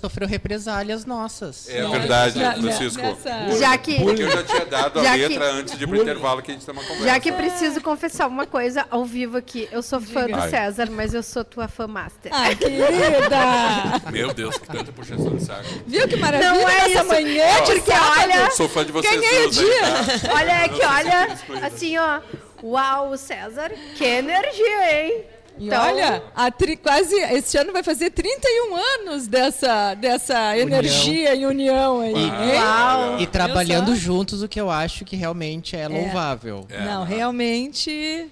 [0.00, 1.68] Sofreu represálias nossas.
[1.68, 3.02] É Não, verdade, Na- Francisco.
[3.02, 5.86] nessa- Já que, Porque eu já tinha dado a Já que- letra antes de ir
[5.86, 7.04] pro intervalo que a gente tem uma conversa.
[7.08, 9.68] já que preciso confessar uma coisa ao vivo aqui.
[9.72, 10.50] Eu sou fã do Ai.
[10.50, 12.30] César, mas eu sou tua fã master.
[12.34, 12.90] Ai, querida!
[14.12, 15.64] Meu Deus, que tanta puxação de saco.
[15.86, 17.04] Viu que maravilha Não é isso.
[17.06, 17.44] manhã?
[17.44, 20.34] É porque, olha, Sou fã de vocês Ganhei o duas aí, tá?
[20.34, 21.28] olha aqui, Não, olha,
[21.66, 22.20] assim, ó,
[22.62, 25.24] Uau, César, que energia, hein?
[25.58, 31.34] E Então- olha, a tri- quase esse ano vai fazer 31 anos dessa, dessa energia
[31.34, 32.14] e união aí.
[32.14, 32.32] hein?
[32.56, 33.20] Uau!
[33.20, 36.66] E trabalhando juntos, o que eu acho que realmente é louvável.
[36.70, 38.28] É, Não, realmente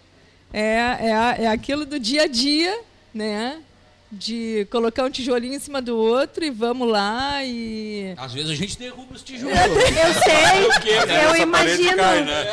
[0.52, 2.78] é, é, é aquilo do dia a dia,
[3.12, 3.58] né?
[4.16, 8.14] De colocar um tijolinho em cima do outro e vamos lá e.
[8.16, 9.56] Às vezes a gente derruba os tijolos.
[9.56, 11.96] Eu sei, eu Essa imagino.
[11.96, 12.46] cai, né?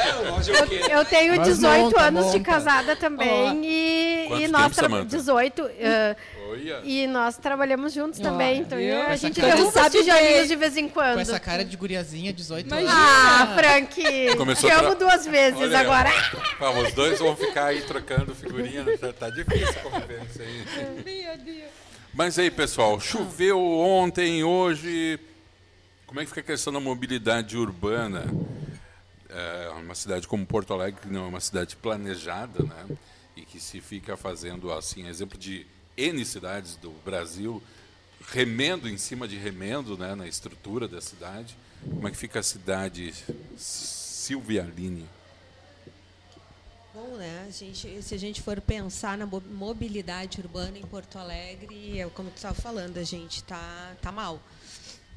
[0.89, 4.83] Eu, eu tenho Mas 18 monta, anos de casada também e, e nós tempo, tra-
[4.89, 5.17] Samantha?
[5.17, 6.15] 18 eh,
[6.51, 6.81] Olha.
[6.83, 10.93] e nós trabalhamos juntos também, então a gente os Sabe tijolinhos de vez em Com
[10.95, 11.19] quando.
[11.19, 12.91] essa cara de guriazinha, 18 Imagina.
[12.91, 13.01] anos.
[13.51, 16.09] Ah, Frank, Começou te amo duas vezes Olha agora.
[16.59, 18.85] Ah, os dois vão ficar aí trocando figurinha.
[18.97, 21.03] Tá, tá difícil conviver isso aí.
[21.05, 21.69] Meu Deus.
[22.13, 25.19] Mas aí, pessoal, choveu ontem, hoje.
[26.05, 28.25] Como é que fica a questão da mobilidade urbana?
[29.29, 32.97] É uma cidade como Porto Alegre, que não é uma cidade planejada, né?
[33.37, 35.65] E que se fica fazendo, assim, exemplo de
[36.01, 37.61] N cidades do Brasil,
[38.29, 40.15] remendo em cima de remendo, né?
[40.15, 41.55] Na estrutura da cidade.
[41.83, 43.13] Como é que fica a cidade
[43.57, 45.07] Silvia Aline?
[46.93, 47.45] Bom, né?
[47.47, 52.09] A gente, se a gente for pensar na mo- mobilidade urbana em Porto Alegre, é
[52.09, 54.41] como tu estava falando, a gente tá tá mal,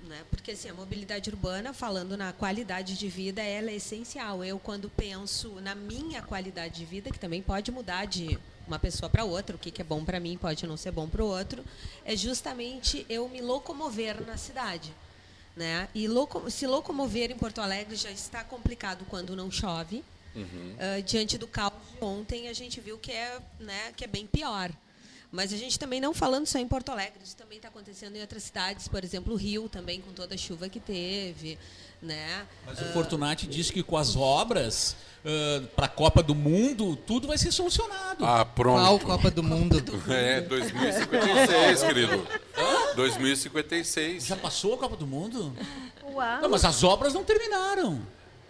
[0.04, 0.22] né?
[0.30, 4.44] Porque assim, a mobilidade urbana, falando na qualidade de vida, ela é essencial.
[4.44, 9.08] Eu quando penso na minha qualidade de vida, que também pode mudar de uma pessoa
[9.10, 11.26] para outra, o que que é bom para mim pode não ser bom para o
[11.26, 11.64] outro,
[12.04, 14.92] é justamente eu me locomover na cidade.
[15.56, 15.88] Né?
[15.94, 20.02] E loco se locomover em Porto Alegre já está complicado quando não chove.
[20.78, 24.26] Ah, diante do caos de ontem, a gente viu que é, né, que é bem
[24.26, 24.70] pior.
[25.34, 28.20] Mas a gente também não falando só em Porto Alegre, isso também está acontecendo em
[28.20, 31.58] outras cidades, por exemplo, o Rio também, com toda a chuva que teve.
[32.00, 32.46] Né?
[32.64, 34.94] Mas o Fortunati disse que com as obras
[35.74, 38.24] para a Copa do Mundo, tudo vai ser solucionado.
[38.24, 39.06] Ah, Qual pronto.
[39.06, 39.82] Copa do Mundo?
[40.08, 42.28] É, 2056, querido.
[42.94, 44.26] 2056.
[44.26, 45.52] Já passou a Copa do Mundo?
[46.04, 46.42] Uau.
[46.42, 48.06] Não, mas as obras não terminaram.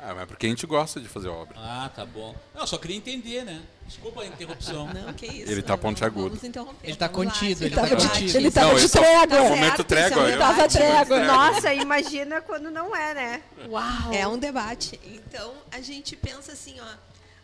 [0.07, 1.57] Ah, mas porque a gente gosta de fazer obra.
[1.59, 2.35] Ah, tá bom.
[2.55, 3.63] Não, só queria entender, né?
[3.87, 4.87] Desculpa a interrupção.
[4.93, 5.51] Não, que isso.
[5.51, 6.39] Ele tá não, pontiagudo.
[6.83, 8.37] Ele tá contido, ele tá de- contido.
[8.37, 9.37] ele tava de é trégua.
[9.37, 10.31] é o momento trégua.
[10.31, 11.25] é eu- Tava trégua.
[11.25, 13.43] Nossa, imagina quando não é, né?
[13.67, 14.13] Uau.
[14.13, 15.01] É um debate.
[15.05, 16.85] Então, a gente pensa assim, ó,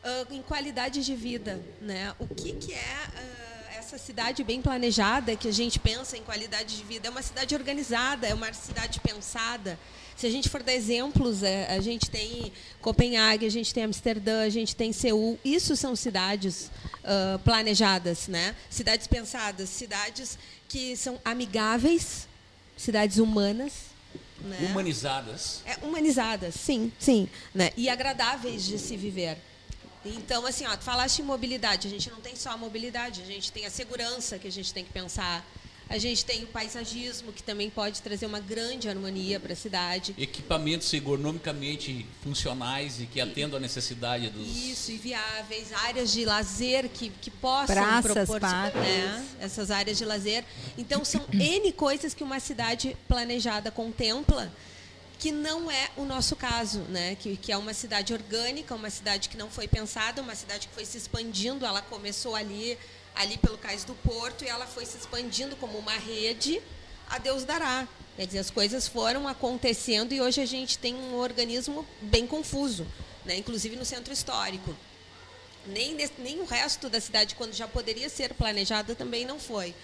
[0.05, 2.15] ah, em qualidade de vida, né?
[2.19, 6.77] O que, que é ah, essa cidade bem planejada que a gente pensa em qualidade
[6.77, 7.09] de vida?
[7.09, 9.79] É uma cidade organizada, é uma cidade pensada.
[10.21, 12.53] Se a gente for dar exemplos, é, a gente tem
[12.83, 15.39] Copenhague, a gente tem Amsterdã, a gente tem Seul.
[15.43, 16.71] Isso são cidades
[17.03, 18.55] ah, planejadas, né?
[18.69, 22.29] Cidades pensadas, cidades que são amigáveis,
[22.77, 23.73] cidades humanas.
[24.43, 24.69] Né?
[24.71, 25.63] Humanizadas.
[25.65, 27.27] É, humanizadas, sim, sim.
[27.55, 27.71] Né?
[27.75, 29.39] E agradáveis de se viver.
[30.05, 31.89] Então, assim, ó, tu falaste em mobilidade.
[31.89, 34.71] A gente não tem só a mobilidade, a gente tem a segurança que a gente
[34.75, 35.43] tem que pensar.
[35.91, 40.15] A gente tem o paisagismo, que também pode trazer uma grande harmonia para a cidade.
[40.17, 44.57] Equipamentos ergonomicamente funcionais e que atendam a necessidade dos.
[44.57, 48.89] Isso, e viáveis, áreas de lazer que, que possam Praças, proporcionar parques.
[48.89, 50.45] né, essas áreas de lazer.
[50.79, 54.53] Então, são N coisas que uma cidade planejada contempla
[55.19, 57.17] que não é o nosso caso, né?
[57.17, 60.75] que, que é uma cidade orgânica, uma cidade que não foi pensada, uma cidade que
[60.75, 62.79] foi se expandindo, ela começou ali,
[63.15, 66.61] ali pelo Cais do Porto e ela foi se expandindo como uma rede,
[67.09, 67.87] a Deus dará.
[68.17, 72.87] Quer dizer, as coisas foram acontecendo e hoje a gente tem um organismo bem confuso,
[73.25, 73.37] né?
[73.37, 74.75] inclusive no centro histórico.
[75.67, 79.75] Nem, nem o resto da cidade, quando já poderia ser planejada, também não foi.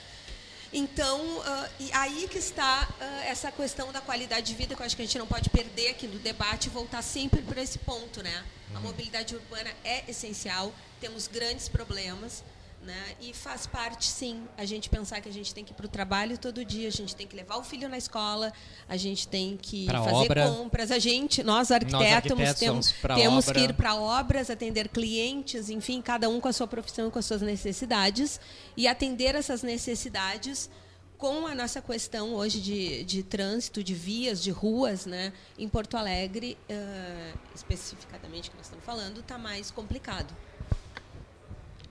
[0.73, 4.87] Então, ah, e aí que está ah, essa questão da qualidade de vida, que eu
[4.87, 8.23] acho que a gente não pode perder aqui no debate voltar sempre para esse ponto.
[8.23, 8.45] Né?
[8.75, 12.43] A mobilidade urbana é essencial, temos grandes problemas,
[12.87, 13.17] né?
[13.21, 15.89] e faz parte, sim, a gente pensar que a gente tem que ir para o
[15.89, 18.53] trabalho todo dia, a gente tem que levar o filho na escola,
[18.89, 20.49] a gente tem que Pra fazer obra.
[20.49, 23.55] compras, a gente, nós arquitetos, arquitetos temos, temos obra.
[23.61, 27.27] que ir para obras, atender clientes, enfim, cada um com a sua profissão, com as
[27.27, 28.41] suas necessidades,
[28.77, 30.71] e atender essas necessidades
[31.19, 35.33] com a nossa questão hoje de, de trânsito, de vias, de ruas, né?
[35.59, 40.35] Em Porto Alegre, eh, especificadamente que nós estamos falando, está mais complicado.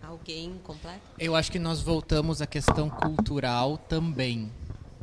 [0.08, 1.02] Alguém completa?
[1.18, 4.52] Eu acho que nós voltamos à questão cultural também.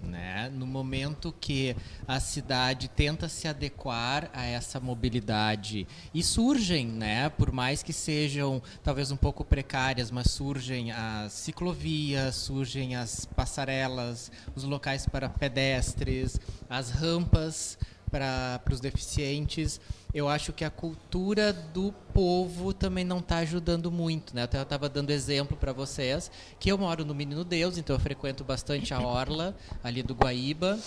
[0.00, 0.50] Né?
[0.52, 1.76] No momento que
[2.06, 8.60] a cidade tenta se adequar a essa mobilidade e surgem, né, por mais que sejam
[8.82, 16.40] talvez um pouco precárias, mas surgem as ciclovias, surgem as passarelas, os locais para pedestres,
[16.68, 17.78] as rampas
[18.12, 19.80] para os deficientes.
[20.12, 24.36] Eu acho que a cultura do povo também não está ajudando muito.
[24.36, 24.46] Né?
[24.52, 28.44] Eu estava dando exemplo para vocês que eu moro no Menino Deus, então eu frequento
[28.44, 30.78] bastante a Orla, ali do Guaíba,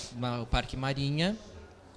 [0.41, 1.35] o Parque Marinha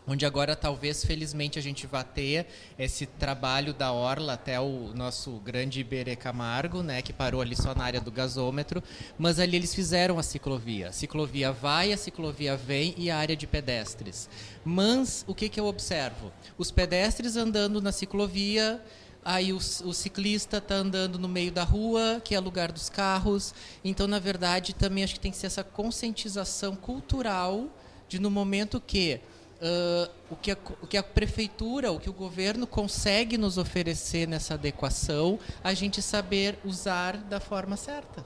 [0.08, 2.46] onde agora talvez felizmente a gente vá ter
[2.78, 7.74] esse trabalho da orla até o nosso grande Iberê Camargo, né, que parou ali só
[7.74, 8.82] na área do gasômetro,
[9.18, 10.88] mas ali eles fizeram a ciclovia.
[10.88, 14.30] A ciclovia vai, a ciclovia vem e a área de pedestres.
[14.64, 16.32] Mas o que que eu observo?
[16.56, 18.82] Os pedestres andando na ciclovia,
[19.22, 23.54] aí o, o ciclista está andando no meio da rua, que é lugar dos carros.
[23.84, 27.68] Então, na verdade, também acho que tem que ser essa conscientização cultural
[28.08, 29.20] de no momento que
[29.60, 34.26] uh, o, que a, o que a prefeitura, o que o governo consegue nos oferecer
[34.26, 38.24] nessa adequação, a gente saber usar da forma certa.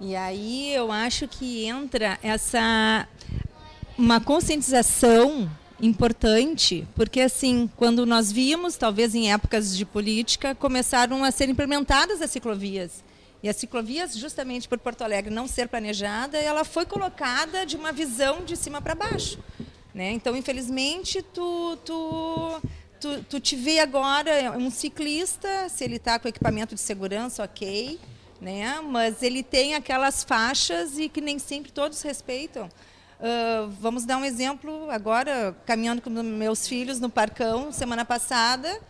[0.00, 3.08] E aí eu acho que entra essa
[3.96, 5.48] uma conscientização
[5.80, 12.20] importante, porque assim, quando nós vimos, talvez em épocas de política, começaram a ser implementadas
[12.20, 13.04] as ciclovias.
[13.42, 17.92] E as ciclovias, justamente por Porto Alegre não ser planejada, ela foi colocada de uma
[17.92, 19.38] visão de cima para baixo.
[19.94, 20.10] Né?
[20.10, 22.60] Então, infelizmente, tu, tu,
[23.00, 27.98] tu, tu te vê agora um ciclista, se ele está com equipamento de segurança, ok,
[28.40, 28.80] né?
[28.80, 32.68] mas ele tem aquelas faixas e que nem sempre todos respeitam.
[33.20, 38.80] Uh, vamos dar um exemplo agora, caminhando com meus filhos no Parcão, semana passada,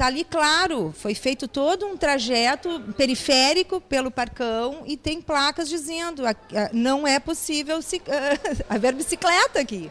[0.00, 6.22] Está ali claro, foi feito todo um trajeto periférico pelo Parcão e tem placas dizendo
[6.48, 7.78] que não é possível
[8.66, 9.90] haver bicicleta aqui.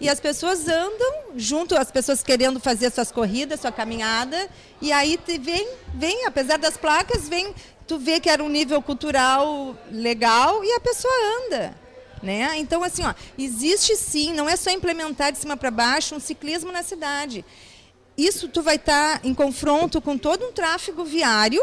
[0.00, 4.48] E as pessoas andam junto, as pessoas querendo fazer suas corridas, sua caminhada,
[4.80, 7.54] e aí vem, vem, apesar das placas, vem,
[7.86, 11.12] tu vê que era um nível cultural legal e a pessoa
[11.44, 11.74] anda.
[12.22, 12.50] Né?
[12.56, 16.72] Então, assim, ó, existe sim, não é só implementar de cima para baixo um ciclismo
[16.72, 17.44] na cidade.
[18.16, 21.62] Isso tu vai estar tá em confronto com todo um tráfego viário,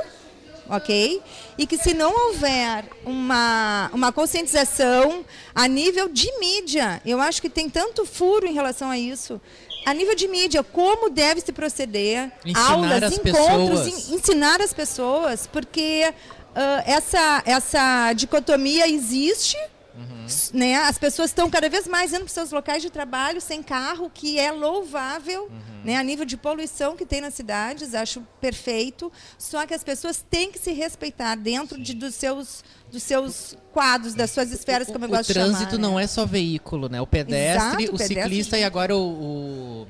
[0.70, 1.22] ok?
[1.58, 7.50] E que se não houver uma, uma conscientização a nível de mídia, eu acho que
[7.50, 9.40] tem tanto furo em relação a isso.
[9.86, 14.10] A nível de mídia, como deve se proceder, ensinar aulas, encontros, pessoas.
[14.10, 19.58] ensinar as pessoas, porque uh, essa, essa dicotomia existe,
[19.98, 20.26] Uhum.
[20.54, 20.76] Né?
[20.76, 24.38] As pessoas estão cada vez mais indo para seus locais de trabalho sem carro, que
[24.38, 25.84] é louvável, uhum.
[25.84, 25.98] né?
[25.98, 29.12] a nível de poluição que tem nas cidades, acho perfeito.
[29.38, 34.14] Só que as pessoas têm que se respeitar dentro de, dos, seus, dos seus quadros,
[34.14, 35.48] das suas esferas, como eu gosto de chamar.
[35.48, 35.82] O trânsito né?
[35.82, 37.02] não é só veículo, né?
[37.02, 39.88] O pedestre, Exato, o, o pedestre ciclista e agora o, o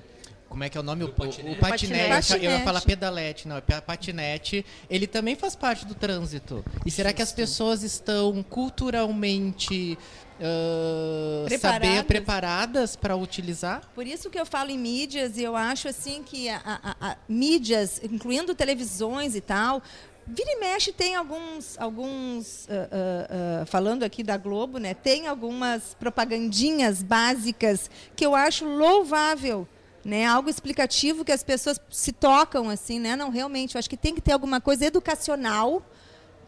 [0.50, 1.04] como é que é o nome?
[1.04, 1.58] O, patinete.
[1.58, 2.10] O patinete.
[2.10, 2.46] patinete.
[2.46, 3.62] Eu ia falar pedalete, não.
[3.86, 4.66] Patinete.
[4.90, 6.64] Ele também faz parte do trânsito.
[6.86, 9.98] E será que as pessoas estão culturalmente
[10.40, 11.88] Uh, preparadas.
[11.90, 13.82] saber preparadas para utilizar?
[13.96, 17.18] Por isso que eu falo em mídias e eu acho assim que a, a, a,
[17.28, 19.82] mídias, incluindo televisões e tal,
[20.28, 24.94] vira e mexe tem alguns, alguns uh, uh, falando aqui da Globo, né?
[24.94, 29.68] Tem algumas propagandinhas básicas que eu acho louvável.
[30.08, 33.18] Né, algo explicativo que as pessoas se tocam assim, né?
[33.18, 35.86] Não, realmente, eu acho que tem que ter alguma coisa educacional,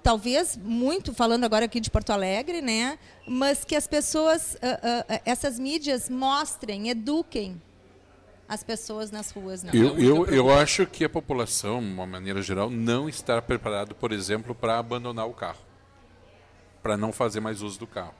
[0.01, 2.97] talvez muito falando agora aqui de Porto Alegre, né?
[3.27, 7.61] Mas que as pessoas, uh, uh, essas mídias mostrem, eduquem
[8.47, 9.61] as pessoas nas ruas.
[9.61, 9.73] Não.
[9.73, 14.13] Eu, eu, eu acho que a população, de uma maneira geral, não está preparada, por
[14.13, 15.59] exemplo, para abandonar o carro,
[16.81, 18.15] para não fazer mais uso do carro.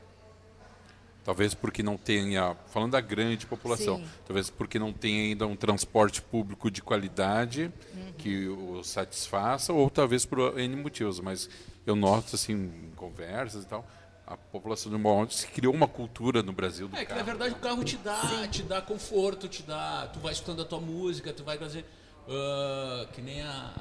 [1.24, 4.06] Talvez porque não tenha, falando da grande população, Sim.
[4.26, 8.14] talvez porque não tenha ainda um transporte público de qualidade uhum.
[8.18, 11.50] que o satisfaça, ou talvez por N motivos, mas
[11.86, 13.86] eu noto assim, em conversas e tal,
[14.26, 17.08] a população de modo se criou uma cultura no Brasil do é, carro.
[17.08, 18.48] que na verdade o carro te dá, Sim.
[18.48, 21.84] te dá conforto, te dá, tu vai escutando a tua música, tu vai fazer
[22.28, 23.74] uh, que nem a,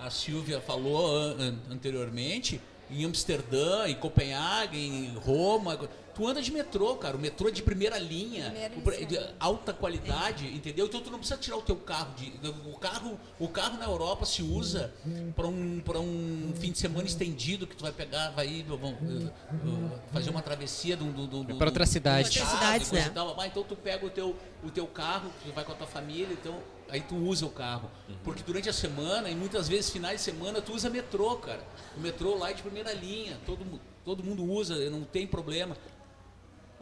[0.00, 5.78] a, a Silvia falou uh, anteriormente, em Amsterdã, em Copenhague, em Roma,
[6.14, 7.16] Tu anda de metrô, cara.
[7.16, 10.50] O metrô é de primeira linha, primeira de alta qualidade, é.
[10.50, 10.86] entendeu?
[10.86, 12.14] Então tu não precisa tirar o teu carro.
[12.14, 12.32] De,
[12.66, 14.92] o carro, o carro na Europa se usa
[15.34, 18.92] para um, para um fim de semana estendido que tu vai pegar, vai ir, vão,
[18.92, 22.28] uh, uh, fazer uma travessia do, do, do, do para outra cidade.
[22.28, 23.12] Outras cidades, né?
[23.38, 26.32] Ah, então tu pega o teu, o teu carro, tu vai com a tua família,
[26.32, 26.58] então
[26.88, 27.90] aí tu usa o carro.
[28.08, 28.16] Uhum.
[28.22, 31.62] Porque durante a semana, e muitas vezes finais de semana, tu usa metrô, cara.
[31.96, 33.64] O metrô lá é de primeira linha, todo,
[34.04, 35.76] todo mundo usa, não tem problema.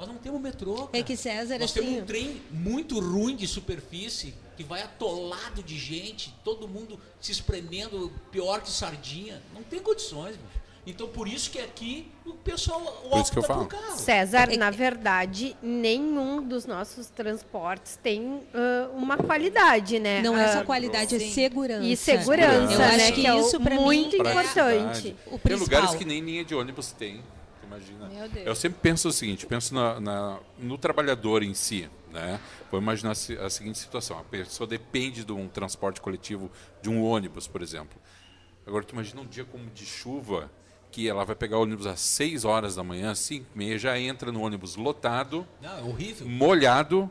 [0.01, 0.87] Nós não temos metrô.
[0.87, 0.99] Cara.
[0.99, 1.81] É que César Nós assim...
[1.81, 7.31] temos um trem muito ruim de superfície que vai atolado de gente, todo mundo se
[7.33, 9.43] espremendo pior que sardinha.
[9.55, 10.61] Não tem condições, bicho.
[10.87, 13.67] Então por isso que aqui o pessoal Por isso que eu opta falo.
[13.67, 13.99] por carro.
[13.99, 20.23] César, na verdade, nenhum dos nossos transportes tem ah, uma qualidade, né?
[20.23, 21.31] Não é Ah, só qualidade, é sim.
[21.31, 21.85] segurança.
[21.85, 22.95] E segurança, Eu né?
[22.97, 25.15] acho que é o isso, pra mim, muito importante.
[25.27, 27.23] O Tem lugares que nem linha de ônibus tem.
[27.77, 28.09] Imagina.
[28.09, 28.47] Meu Deus.
[28.47, 32.41] Eu sempre penso o seguinte, penso na- na- no trabalhador em si, né?
[32.71, 36.51] Vou imaginar a seguinte situação: a pessoa depende de um transporte coletivo,
[36.83, 37.99] de um ônibus, por exemplo.
[38.67, 40.51] Agora, tu imagina um dia como de chuva,
[40.91, 43.99] que ela vai pegar o ônibus às 6 horas da manhã, 5 e meia, já
[43.99, 46.29] entra no ônibus lotado, Não, é horrível.
[46.29, 47.11] molhado.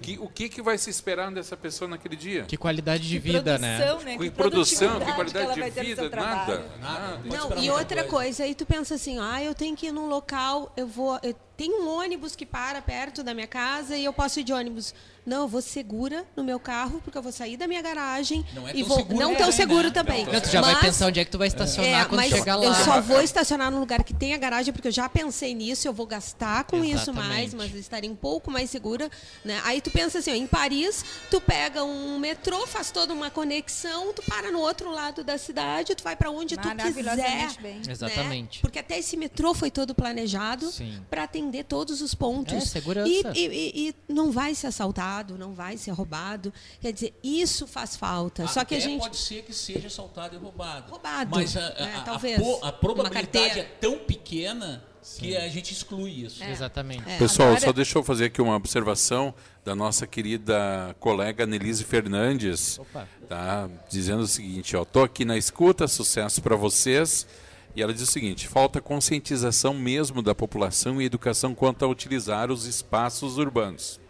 [0.00, 2.44] Que, o que, que vai se esperar dessa pessoa naquele dia?
[2.44, 3.76] Que qualidade de Que vida, né?
[3.78, 4.16] produção, né?
[4.16, 6.36] Com Que produção, que qualidade ela de vida, trabalho.
[6.36, 6.64] nada.
[6.80, 8.08] Nada, Não, e outra coisa.
[8.18, 11.18] coisa, aí tu pensa assim, ah, eu tenho que ir num local, eu vou.
[11.22, 14.52] eu- tem um ônibus que para perto da minha casa e eu posso ir de
[14.52, 14.94] ônibus.
[15.26, 18.66] Não, eu vou segura no meu carro, porque eu vou sair da minha garagem Não
[18.66, 18.96] é e tão vou.
[18.96, 19.90] seguro não também, tão seguro né?
[19.92, 20.24] também.
[20.24, 22.30] Não, tu já vai Mas- pensar onde é que tu vai estacionar É, quando mas
[22.32, 22.64] chegar lá.
[22.64, 25.92] eu só vou estacionar num lugar que tenha garagem, porque eu já pensei nisso, eu
[25.92, 27.56] vou gastar com isso mais, Exatamente.
[27.56, 29.10] mas estaria um pouco mais segura.
[29.44, 29.60] Né?
[29.64, 34.14] Aí tu pensa assim, ó, em Paris, tu pega um metrô, faz toda uma conexão,
[34.14, 37.48] tu para no outro lado da cidade, tu vai para onde tu quiser.
[37.60, 37.74] Bem.
[37.84, 37.92] né?
[37.92, 38.60] Exatamente.
[38.62, 40.70] Porque até esse metrô foi todo planejado
[41.10, 42.54] para atender todos os pontos.
[42.54, 43.08] É, segurança.
[43.08, 46.52] E, e- e- e não vai ser assaltado, não vai ser roubado.
[46.80, 48.46] Quer dizer, isso faz falta.
[48.46, 49.00] Só que a Até gente.
[49.00, 50.90] pode ser que seja assaltado e roubado.
[50.90, 52.38] Roubado, Mas a, né, a- a talvez.
[52.40, 54.84] a Uma probabilidade é tão pequena
[55.18, 56.42] que a gente exclui isso.
[56.44, 57.08] Exatamente.
[57.08, 57.16] É.
[57.16, 59.32] Pessoal, Agora- só deixa eu fazer aqui uma observação
[59.64, 63.08] da nossa querida colega Nelise Fernandes, Opa.
[63.28, 63.68] tá?
[63.88, 67.26] Dizendo o seguinte, ó, tô aqui na escuta, sucesso para vocês.
[67.74, 72.50] E ela diz o seguinte: falta conscientização mesmo da população e educação quanto a utilizar
[72.50, 74.00] os espaços urbanos.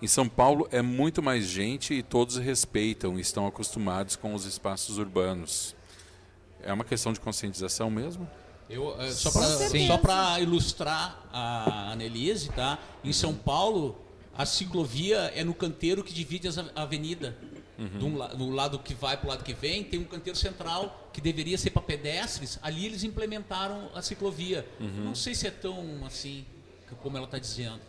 [0.00, 4.44] Em São Paulo é muito mais gente e todos respeitam e estão acostumados com os
[4.44, 5.74] espaços urbanos.
[6.62, 8.28] É uma questão de conscientização mesmo?
[8.70, 12.78] Eu, eh, só para ilustrar a Annelise, tá?
[13.02, 13.96] Em São Paulo,
[14.36, 17.36] a ciclovia é no canteiro que divide a avenida.
[17.78, 21.10] Um la- no lado que vai para o lado que vem, tem um canteiro central
[21.12, 22.58] que deveria ser para pedestres.
[22.60, 24.66] Ali eles implementaram a ciclovia.
[24.80, 26.44] Não sei se é tão assim,
[27.02, 27.80] como ela está dizendo.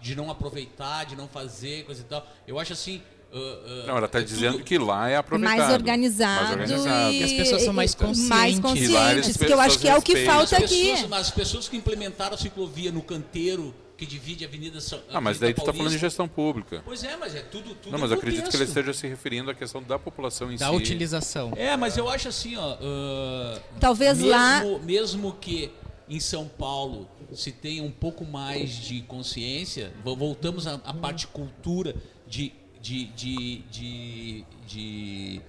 [0.00, 2.26] De não aproveitar, de não fazer, coisa e tal.
[2.46, 3.02] Eu acho assim.
[3.32, 5.58] Ah, ah, Não, ela está é dizendo tudo- que lá é aproveitado.
[5.58, 7.12] mais organizado, Mais organizado.
[7.12, 8.28] e Que as pessoas são mais conscientes.
[8.28, 10.90] mais conscientes, que eu acho que é o que pessoas falta As aqui.
[10.90, 15.00] pessoas, mas as pessoas que implementaram a ciclovia no canteiro que divide a Avenida São
[15.10, 16.82] Ah, mas daí tu está falando de gestão pública.
[16.84, 17.74] Pois é, mas é tudo.
[17.74, 20.56] tudo Não, mas eu acredito que ele esteja se referindo à questão da população em
[20.58, 20.74] Da si.
[20.76, 21.52] utilização.
[21.56, 22.76] É, mas eu acho assim, ó.
[22.80, 25.70] ah, Talvez mesmo, lá- Mesmo que
[26.10, 31.26] em São Paulo se tenha um pouco mais de consciência, vo- voltamos à, à parte
[31.26, 31.96] cultura
[32.28, 35.40] de, de, de, de, de,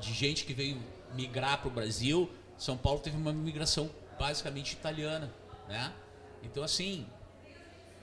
[0.00, 0.78] de gente que veio
[1.14, 2.30] migrar para o Brasil.
[2.58, 5.32] São Paulo teve uma migração basicamente italiana,
[5.68, 5.92] né?
[6.42, 7.06] Então assim,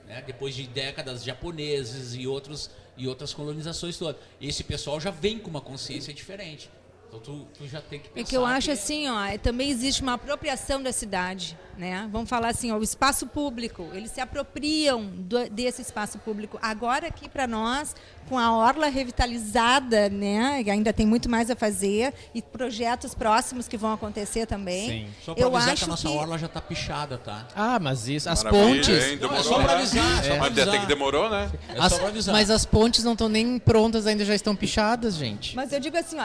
[0.06, 0.22] né?
[0.26, 4.20] depois de décadas japoneses e outros e outras colonizações todas.
[4.40, 6.70] Esse pessoal já vem com uma consciência diferente.
[7.08, 8.20] Então tu, tu já tem que pensar.
[8.20, 12.08] É que eu acho assim, ó, é- também existe uma apropriação da cidade, né?
[12.12, 16.58] Vamos falar assim, ó, o espaço público, eles se apropriam do- desse espaço público.
[16.62, 17.94] Agora aqui para nós,
[18.28, 20.62] com a orla revitalizada, né?
[20.64, 24.88] que Ainda tem muito mais a fazer e projetos próximos que vão acontecer também.
[24.88, 25.08] Sim.
[25.24, 27.46] Só pra eu avisar acho que a nossa que orla já tá pichada, tá?
[27.54, 28.88] Ah, mas isso, as Maravilha, pontes.
[28.88, 28.96] hein?
[28.96, 29.74] Não, é Demorou, só pra né?
[29.74, 30.80] avisar, só pra Mas até avisar.
[30.80, 31.50] que demorou, né?
[31.68, 32.34] É As- só pra avisar.
[32.34, 35.54] mas as pontes não estão nem prontas ainda, já estão pichadas, gente.
[35.56, 36.16] Mas eu digo assim,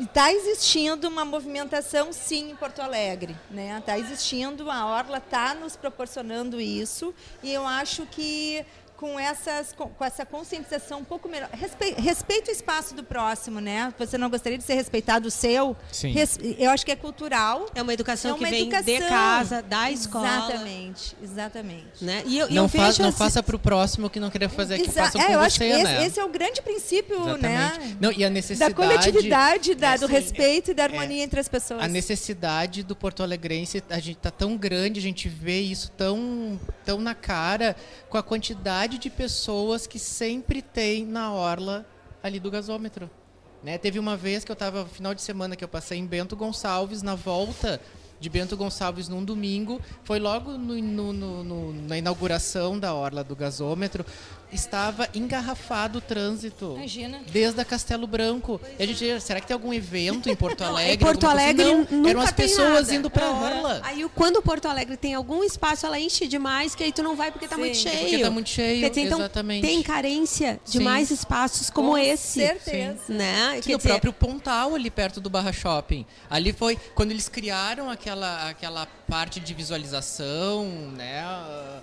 [0.00, 3.76] está existindo uma movimentação sim em Porto Alegre, né?
[3.78, 8.64] Está existindo, a Orla está nos proporcionando isso e eu acho que
[8.96, 11.48] com, essas, com, com essa conscientização um pouco melhor.
[11.52, 13.92] Respe, respeita o espaço do próximo, né?
[13.98, 15.76] Você não gostaria de ser respeitado o seu?
[15.92, 16.12] Sim.
[16.12, 17.66] Res- eu acho que é cultural.
[17.74, 18.94] É uma educação é uma que vem educação.
[18.94, 20.26] de casa, da escola.
[20.26, 22.04] Exatamente, exatamente.
[22.04, 22.22] Né?
[22.26, 24.78] E eu, Não, eu fa vejo não assim- faça pro próximo que não querer fazer
[24.78, 26.06] que Exa- façam é, eu você, acho que esse, né?
[26.06, 27.70] esse é o grande princípio, né?
[27.74, 27.96] Exatamente.
[28.00, 28.74] Não, e a Da necessidade...
[28.74, 31.82] coletividade, da, É, do respeito e da harmonia entre as pessoas.
[31.82, 36.58] A necessidade do Porto Alegrense, a gente tá tão grande, a gente vê isso tão,
[36.84, 37.74] tão na cara
[38.08, 41.84] com a quantidade de pessoas que sempre tem na orla
[42.22, 43.10] ali do gasômetro.
[43.62, 43.78] Né?
[43.78, 47.02] Teve uma vez que eu estava final de semana que eu passei em Bento Gonçalves
[47.02, 47.80] na volta
[48.18, 53.36] de Bento Gonçalves num domingo, foi logo no- no- no- na inauguração da orla do
[53.36, 54.06] gasômetro.
[54.52, 56.74] Estava engarrafado o trânsito.
[56.76, 57.20] Imagina.
[57.30, 58.60] Desde a Castelo Branco.
[58.78, 60.94] E a gente, será que tem algum evento em Porto Alegre?
[60.94, 61.60] Em Porto alguma coisa?
[61.62, 62.94] Alegre Não, nunca eram as pessoas nada.
[62.94, 63.30] indo pra É.
[63.30, 63.80] orla.
[63.84, 67.16] Aí quando o Porto Alegre tem algum espaço, ela enche demais, que aí tu não
[67.16, 68.22] vai porque tá Sim, muito porque cheio.
[68.22, 69.66] tá muito cheio, Porque tem, então, exatamente.
[69.66, 70.84] tem carência de Sim.
[70.84, 72.40] mais espaços como Com esse.
[72.40, 73.00] certeza.
[73.08, 73.60] Né?
[73.62, 76.06] Sim, o próprio Pontal ali perto do Barra Shopping.
[76.30, 80.66] Ali foi quando eles criaram aquela, aquela parte de visualização,
[80.96, 81.20] né?
[81.24, 81.80] ah,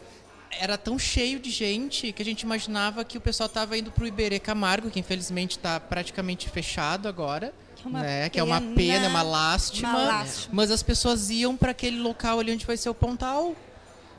[0.60, 4.04] Era tão cheio de gente que a gente imaginava que o pessoal estava indo para
[4.04, 7.54] o Iberê Camargo, que infelizmente está praticamente fechado agora.
[7.76, 8.30] Que é uma né?
[8.30, 9.90] Que é uma pena, pena, é uma lástima.
[9.90, 10.54] uma lástima.
[10.54, 13.56] Mas as pessoas iam para aquele local ali onde vai ser o Pontal.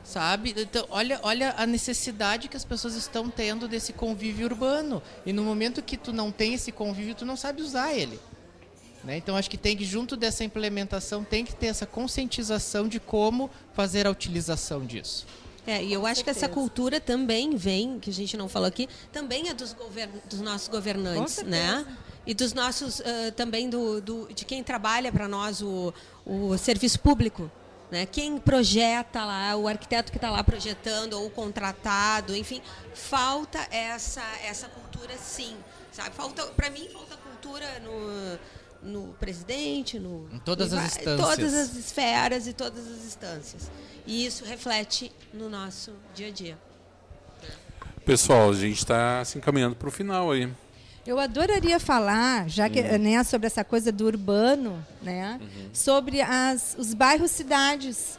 [0.03, 0.53] Sabe?
[0.55, 5.01] Então, olha, olha a necessidade que as pessoas estão tendo desse convívio urbano.
[5.25, 8.19] E no momento que tu não tem esse convívio, tu não sabe usar ele.
[9.03, 9.17] Né?
[9.17, 13.49] Então, acho que tem que, junto dessa implementação, tem que ter essa conscientização de como
[13.73, 15.25] fazer a utilização disso.
[15.67, 16.59] É, e eu acho que essa certeza.
[16.59, 20.67] cultura também vem, que a gente não falou aqui, também é dos, govern dos nossos
[20.67, 21.77] governantes, Com né?
[21.77, 21.97] certeza.
[22.27, 25.93] E dos nossos, ah, também do, do- de quem trabalha para nós o,
[26.25, 27.49] o serviço público.
[27.91, 28.05] Né?
[28.07, 32.61] Quem projeta lá, o arquiteto que está lá projetando, ou o contratado, enfim,
[32.93, 35.55] falta essa, essa cultura sim.
[35.91, 36.15] Sabe?
[36.15, 41.21] Falta, para mim, falta cultura no, no presidente, no, Em todas as instâncias.
[41.29, 43.71] Todas as esferas e todas as instâncias.
[44.07, 46.57] E isso reflete no nosso dia a dia.
[48.05, 50.47] Pessoal, a gente está se encaminhando para o final aí.
[51.05, 55.39] Eu adoraria falar, já que né, sobre essa coisa do urbano, né,
[55.73, 58.17] sobre as, os bairros cidades,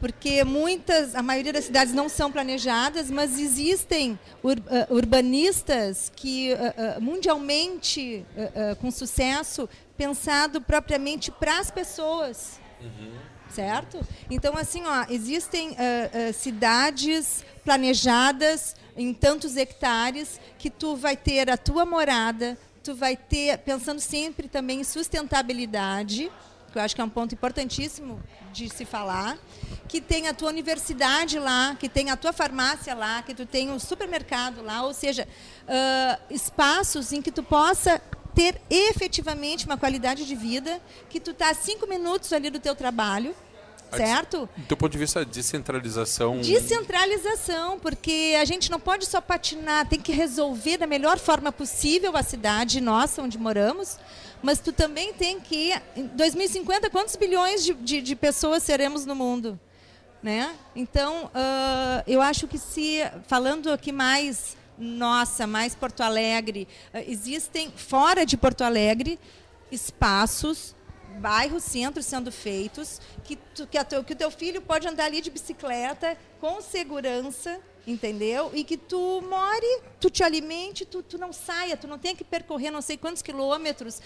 [0.00, 6.52] porque muitas, a maioria das cidades não são planejadas, mas existem ur- ah, urbanistas que
[6.54, 8.24] ah, ah, mundialmente
[8.80, 12.58] com sucesso pensado propriamente para as pessoas
[13.54, 14.00] certo?
[14.30, 21.48] Então, assim, ó, existem ah, ah, cidades planejadas em tantos hectares que tu vai ter
[21.50, 26.30] a tua morada, tu vai ter, pensando sempre também em sustentabilidade,
[26.70, 28.20] que eu acho que é um ponto importantíssimo
[28.52, 29.38] de se falar,
[29.88, 33.70] que tem a tua universidade lá, que tem a tua farmácia lá, que tu tem
[33.70, 35.26] um supermercado lá, ou seja,
[35.68, 38.00] ah, espaços em que tu possa
[38.34, 43.34] ter efetivamente uma qualidade de vida, que tu está cinco minutos ali do teu trabalho,
[43.96, 44.48] certo?
[44.68, 46.40] Do ponto de vista, descentralização.
[46.40, 52.16] Descentralização, porque a gente não pode só patinar, tem que resolver da melhor forma possível
[52.16, 53.98] a cidade nossa, onde moramos,
[54.42, 59.14] mas tu também tem que, em 2050, quantos bilhões de, de, de pessoas seremos no
[59.14, 59.58] mundo?
[60.22, 60.54] Né?
[60.74, 67.72] Então, ah, eu acho que se, falando aqui mais nossa, mais Porto Alegre, ah, existem,
[67.76, 69.18] fora de Porto Alegre,
[69.70, 70.73] espaços
[71.14, 75.20] bairros, centros sendo feitos, que, tu, que, teu, que o teu filho pode andar ali
[75.20, 78.50] de bicicleta com segurança, entendeu?
[78.54, 82.24] E que tu more, tu te alimente, tu, tu não saia, tu não tenha que
[82.24, 84.00] percorrer não sei quantos quilômetros,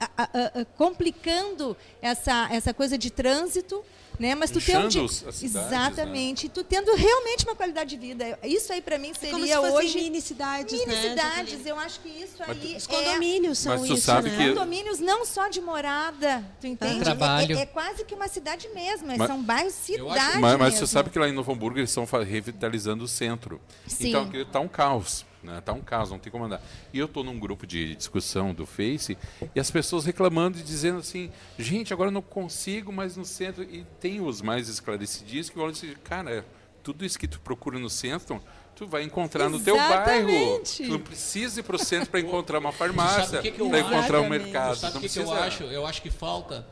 [0.00, 3.84] a- a- a- complicando essa, essa coisa de trânsito,
[4.18, 4.34] né?
[4.34, 5.58] Mas tu tendo as cidades, né?
[5.66, 8.38] exatamente, tu tendo realmente uma qualidade de vida.
[8.42, 11.08] Isso aí para mim É como se seria hoje mini cidades, mini né?
[11.10, 11.66] cidades.
[11.66, 14.36] Eu acho que isso Mas aí Os é condomínios são Mas tu isso, sabe né?
[14.36, 17.00] que- condomínios não só de morada, tu entende?
[17.00, 17.56] Trabalho.
[17.56, 20.38] É, é- é quase que uma cidade mesmo, é- Mas- são bairros Eu acho- cidade
[20.40, 23.60] Mas, mas você sabe que lá em Novo Hamburgo eles estão revitalizando o centro.
[23.86, 24.08] Sim.
[24.08, 25.24] Então aqui tá um caos.
[25.42, 25.60] Né?
[25.60, 26.62] Tá um caos, não tem como andar.
[26.92, 29.18] E eu estou num grupo de discussão do Face
[29.54, 33.62] e as pessoas reclamando e dizendo assim, gente, agora eu não consigo mais no centro.
[33.64, 36.46] E tem os mais esclarecidinhos que falam assim, cara,
[36.82, 38.40] tudo isso que tu procura no centro,
[38.76, 40.28] tu vai encontrar no teu bairro.
[40.30, 40.84] Exatamente.
[40.84, 44.28] Tu não precisa ir para o centro para encontrar uma farmácia, para encontrar um Exatamente.
[44.44, 44.76] mercado.
[44.76, 45.62] Sabe não o que, que eu acho?
[45.64, 46.66] Eu acho que falta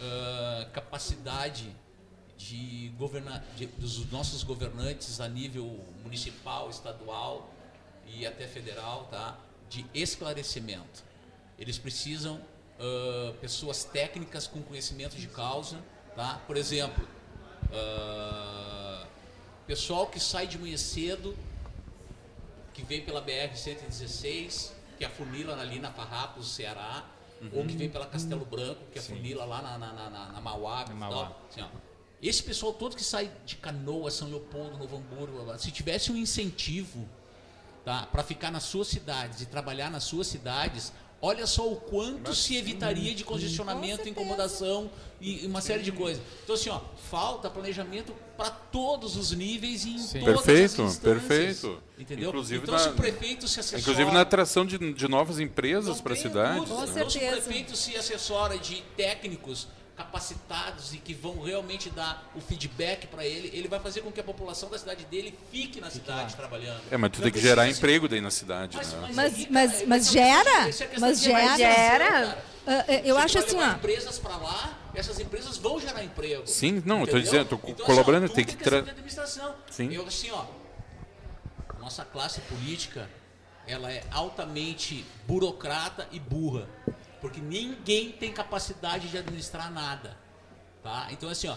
[0.00, 1.74] ah, capacidade
[2.36, 7.50] de governar, de- dos nossos governantes a nível municipal, estadual
[8.06, 9.38] e até federal, tá?
[9.68, 11.04] De esclarecimento.
[11.58, 12.40] Eles precisam
[12.78, 15.78] ah, pessoas técnicas com conhecimento de causa,
[16.14, 16.40] tá?
[16.46, 17.06] Por exemplo,
[17.72, 19.06] ah,
[19.66, 21.36] pessoal que sai de manhã cedo
[22.72, 27.06] que vem pela BR-116, que afunila ali na Farrapos, Ceará,
[27.52, 30.84] ou que vem pela Castelo Branco, que afunila lá na, na, na, na, Mauá.
[30.92, 31.32] Mauá.
[31.48, 31.64] Assim.
[32.22, 37.08] Esse pessoal todo que sai de Canoa, São Leopoldo, Novo Hamburgo, se tivesse um incentivo
[37.86, 42.34] tá, para ficar nas suas cidades e trabalhar nas suas cidades, olha só o quanto
[42.34, 46.20] se evitaria de congestionamento, incomodação e uma série de coisas.
[46.42, 50.18] Então, assim, ó, falta planejamento para todos os níveis e em Sim.
[50.18, 50.98] todas Perfeito, as instâncias.
[50.98, 51.82] perfeito.
[51.96, 52.30] Entendeu?
[52.30, 53.80] Inclusive então, na- se o prefeito se assessora...
[53.80, 56.64] Inclusive na atração de, de novas empresas para a cidade.
[56.64, 62.40] Então, se o prefeito se assessora de técnicos capacitados e que vão realmente dar o
[62.40, 65.90] feedback para ele, ele vai fazer com que a população da cidade dele fique na
[65.90, 66.80] cidade trabalhando.
[66.90, 68.98] É, mas tu Não tem que gerar emprego daí na cidade, Mas, né?
[69.00, 70.68] mas, Mas- aí, mas- cara, mas é gera?
[70.68, 71.56] isso é questão Mas de gera?
[71.56, 72.04] Gera?
[72.10, 72.44] cara.
[72.68, 73.76] Ah, ah, eu Você acho assim, levar ó.
[73.76, 76.46] empresas para lá, essas empresas vão gerar emprego.
[76.46, 77.22] Sim, não, eu tô Entendeu?
[77.22, 79.54] dizendo, tô Então, colaborando, assim, ó, tem que é questão tra- de administração.
[79.70, 79.92] Sim.
[79.92, 80.44] Eu assim, ó,
[81.78, 83.08] nossa classe política,
[83.66, 86.68] ela é altamente burocrata e burra,
[87.20, 90.16] porque ninguém tem capacidade de administrar nada,
[90.82, 91.08] tá?
[91.10, 91.56] Então assim, ó,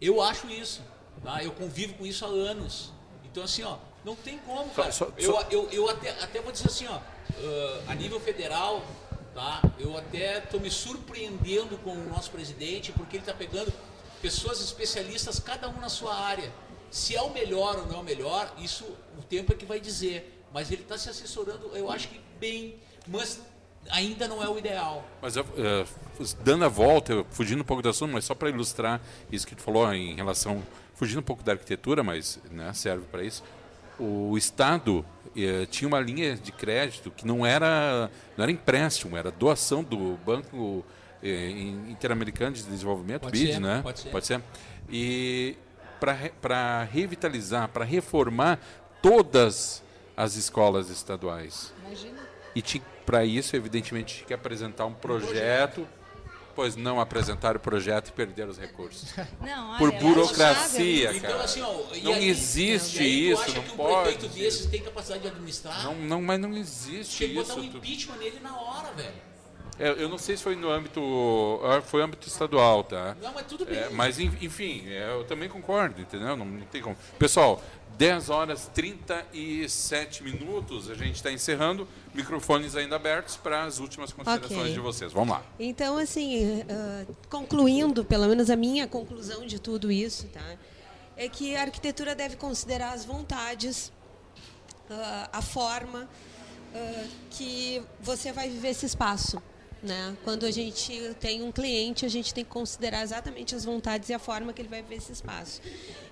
[0.00, 0.82] eu acho isso,
[1.22, 1.42] tá?
[1.42, 2.92] Eu convivo com isso há anos.
[3.24, 4.92] Então assim, ó, não tem como, Só- cara.
[4.92, 8.82] só- eu, só- eu, eu até, até vou dizer assim, ó, ah, a nível federal,
[9.34, 9.62] tá?
[9.78, 13.72] Eu até estou me surpreendendo com o nosso presidente, porque ele está pegando
[14.20, 16.52] pessoas especialistas, cada um na sua área.
[16.90, 18.84] Se é o melhor ou não é o melhor, isso
[19.18, 20.40] o tempo é que vai dizer.
[20.52, 23.40] Mas ele está se assessorando, eu acho que bem, mas
[23.90, 25.04] ainda não é o ideal.
[25.20, 25.84] Mas eu, eh,
[26.44, 29.54] dando a volta, eu- fugindo um pouco do assunto, mas só para ilustrar isso que
[29.54, 30.62] tu falou em relação,
[30.94, 33.42] fugindo um pouco da arquitetura, mas né, serve para isso.
[33.98, 35.04] O Estado
[35.36, 40.16] eh, tinha uma linha de crédito que não era, não era empréstimo, era doação do
[40.24, 40.84] Banco
[41.22, 41.50] eh,
[41.88, 43.80] Interamericano de Desenvolvimento, Pode BID, ser, né?
[43.82, 44.08] pode ser.
[44.10, 44.42] Pode ser.
[44.90, 45.56] E
[46.00, 48.58] para revitalizar, para reformar
[49.00, 49.82] todas
[50.16, 51.72] as escolas estaduais.
[51.86, 52.20] Imagina.
[52.54, 52.60] E
[53.06, 55.86] para isso, evidentemente, tinha que apresentar um projeto,
[56.54, 59.12] pois não apresentaram o projeto e perderam os recursos.
[59.40, 61.16] Não, olha, Por é burocracia, lamentável.
[61.16, 61.44] Então, cara.
[61.44, 61.72] assim, ó,
[62.04, 64.02] Não aí- existe aí tu isso, acha não que um pode.
[64.12, 65.82] prefeito desses tem capacidade de administrar?
[65.84, 67.48] Não, não, mas não existe Tinha que isso.
[67.54, 69.32] botar um Tu- impeachment nele na hora, velho.
[69.78, 71.00] É, eu não sei se foi no âmbito,
[71.64, 73.16] ah, foi âmbito estadual, tá?
[73.22, 73.78] Não, mas tudo bem.
[73.78, 76.36] É, mas en- enfim, é, eu também concordo, entendeu?
[76.36, 76.94] Não, não tem como.
[77.18, 77.60] Pessoal,
[78.02, 84.60] 10 horas 37 minutos, a gente está encerrando, microfones ainda abertos para as últimas considerações
[84.60, 84.72] Ok.
[84.72, 85.12] de vocês.
[85.12, 85.46] Vamos lá.
[85.56, 90.56] Então, assim, ah, concluindo, pelo menos a minha conclusão de tudo isso, tá?
[91.16, 93.92] É que a arquitetura deve considerar as vontades,
[94.90, 96.08] ah, a forma
[96.74, 99.40] ah, que você vai viver esse espaço.
[99.82, 100.16] Né?
[100.22, 104.14] Quando a gente tem um cliente, a gente tem que considerar exatamente as vontades e
[104.14, 105.60] a forma que ele vai viver esse espaço.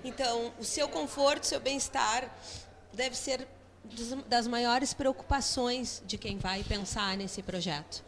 [0.03, 2.29] Então, o seu conforto, o seu bem-estar
[2.93, 3.47] deve ser
[4.27, 8.03] das maiores preocupações de quem vai pensar nesse projeto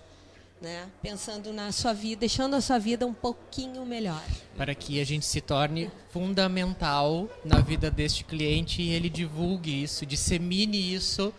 [0.64, 0.88] né?
[1.02, 4.24] Pensando na sua vida, deixando a sua vida um pouquinho melhor.
[4.56, 10.06] para que a gente se torne fundamental na vida deste cliente e ele divulgue isso,
[10.06, 11.34] dissemine isso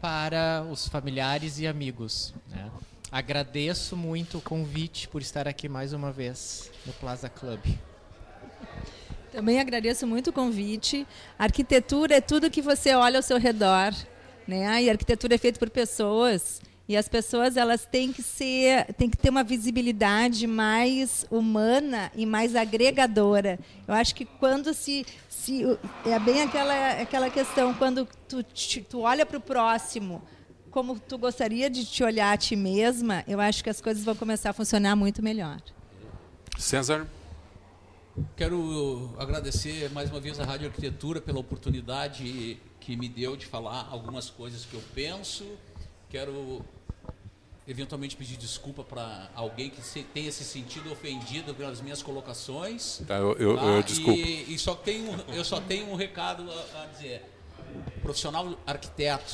[0.00, 2.34] para os familiares e amigos.
[2.50, 2.68] né?
[3.14, 7.60] Agradeço muito o convite por estar aqui mais uma vez no Plaza Club.
[9.30, 11.06] Também agradeço muito o convite.
[11.38, 13.94] Arquitetura é tudo que você olha ao seu redor,
[14.48, 14.82] né?
[14.82, 16.60] E arquitetura é feita por pessoas.
[16.88, 22.26] E as pessoas elas têm que ser, têm que ter uma visibilidade mais humana e
[22.26, 23.60] mais agregadora.
[23.86, 25.62] Eu acho que quando se, se
[26.04, 28.44] é bem aquela aquela questão quando tu,
[28.90, 30.20] tu olha para o próximo
[30.74, 34.16] como tu gostaria de te olhar a ti mesma, eu acho que as coisas vão
[34.16, 35.62] começar a funcionar muito melhor.
[36.58, 37.06] César?
[38.36, 43.86] Quero agradecer mais uma vez à Rádio Arquitetura pela oportunidade que me deu de falar
[43.88, 45.46] algumas coisas que eu penso.
[46.10, 46.64] Quero
[47.68, 53.00] eventualmente pedir desculpa para alguém que se- tenha se sentido ofendido pelas minhas colocações.
[53.06, 53.62] Tá, eu, eu, tá?
[53.62, 54.18] eu desculpo.
[54.18, 57.24] E, e só tenho, eu só tenho um recado a, a dizer.
[58.02, 59.32] Profissional arquiteto,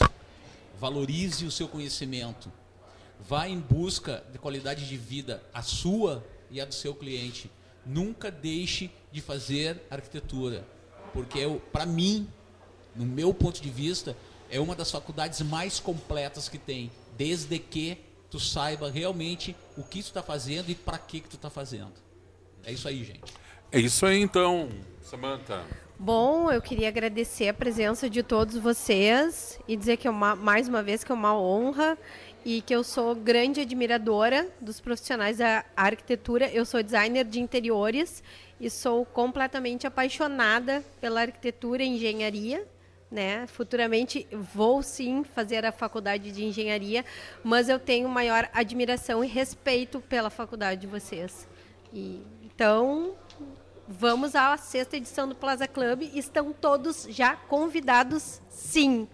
[0.80, 2.50] valorize o seu conhecimento.
[3.28, 7.50] Vá em busca de qualidade de vida, a sua e a do seu cliente.
[7.84, 10.66] Nunca deixe de fazer arquitetura,
[11.12, 12.26] porque para mim,
[12.96, 14.16] no meu ponto de vista,
[14.50, 17.98] é uma das faculdades mais completas que tem, desde que
[18.30, 21.92] tu saiba realmente o que tu está fazendo e para que que tu está fazendo.
[22.64, 23.34] É isso aí, gente.
[23.70, 24.70] É isso aí então,
[25.02, 25.62] Samantha.
[26.02, 30.66] Bom, eu queria agradecer a presença de todos vocês e dizer que é uma, mais
[30.66, 31.98] uma vez que é uma honra
[32.42, 36.48] e que eu sou grande admiradora dos profissionais da arquitetura.
[36.48, 38.22] Eu sou designer de interiores
[38.58, 42.66] e sou completamente apaixonada pela arquitetura e engenharia.
[43.10, 43.46] Né?
[43.46, 47.04] Futuramente vou sim fazer a faculdade de engenharia,
[47.44, 51.46] mas eu tenho maior admiração e respeito pela faculdade de vocês.
[51.92, 53.14] E, então,
[53.92, 56.02] Vamos à sexta edição do Plaza Club.
[56.14, 59.08] Estão todos já convidados, sim.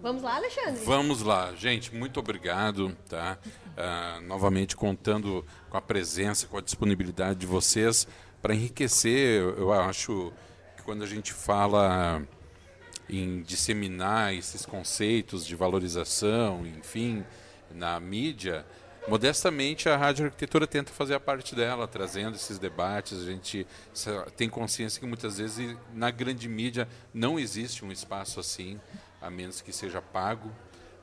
[0.00, 0.84] Vamos lá, Alexandre?
[0.84, 3.38] Vamos lá, gente, muito obrigado, tá?
[3.76, 8.08] Ah, novamente contando com a presença, com a disponibilidade de vocês
[8.42, 9.40] para enriquecer.
[9.56, 10.32] Eu acho
[10.76, 12.20] que quando a gente fala
[13.08, 17.24] em disseminar esses conceitos de valorização, enfim,
[17.70, 18.66] na mídia,
[19.08, 23.20] modestamente a Rádio Arquitetura tenta fazer a parte dela, trazendo esses debates.
[23.20, 23.66] A gente
[24.36, 28.80] tem consciência que muitas vezes na grande mídia não existe um espaço assim,
[29.20, 30.50] a menos que seja pago.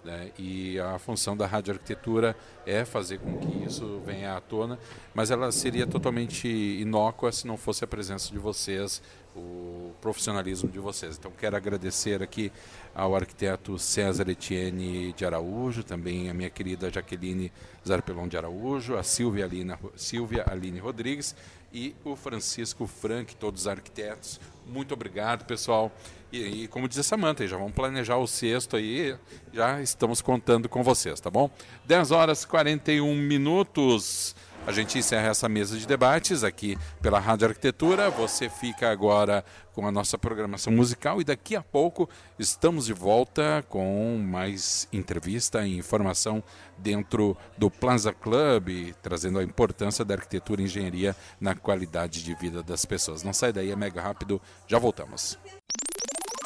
[0.04, 0.32] Né?
[0.38, 2.36] E a função da Rádio Arquitetura
[2.66, 4.80] é fazer com que isso venha à tona,
[5.14, 9.02] mas ela seria totalmente inócua se não fosse a presença de vocês,
[9.40, 11.18] o profissionalismo de vocês.
[11.18, 12.52] Então quero agradecer aqui
[12.94, 17.52] ao arquiteto César Etienne de Araújo, também a minha querida Jaqueline
[17.88, 21.36] Zarpelon de Araújo, a Silvia Aline, Silvia Aline Rodrigues
[21.74, 24.40] e o Francisco Frank, todos arquitetos.
[24.66, 25.92] Muito obrigado, pessoal.
[26.32, 29.16] E, e, como diz a Samanta, já vamos planejar o sexto aí,
[29.52, 31.50] já estamos contando com vocês, tá bom?
[31.86, 34.36] 10 horas e 41 minutos.
[34.68, 38.10] A gente encerra essa mesa de debates aqui pela Rádio Arquitetura.
[38.12, 39.44] Você fica agora
[39.74, 42.08] com a nossa programação musical e daqui a pouco
[42.38, 46.44] estamos de volta com mais entrevista e informação
[46.78, 52.62] dentro do Plaza Club, trazendo a importância da arquitetura e engenharia na qualidade de vida
[52.62, 53.24] das pessoas.
[53.24, 55.40] Não sai daí, é mega rápido, já voltamos.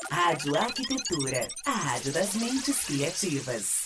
[0.09, 3.82] Rádio Arquitetura, a rádio das mentes criativas.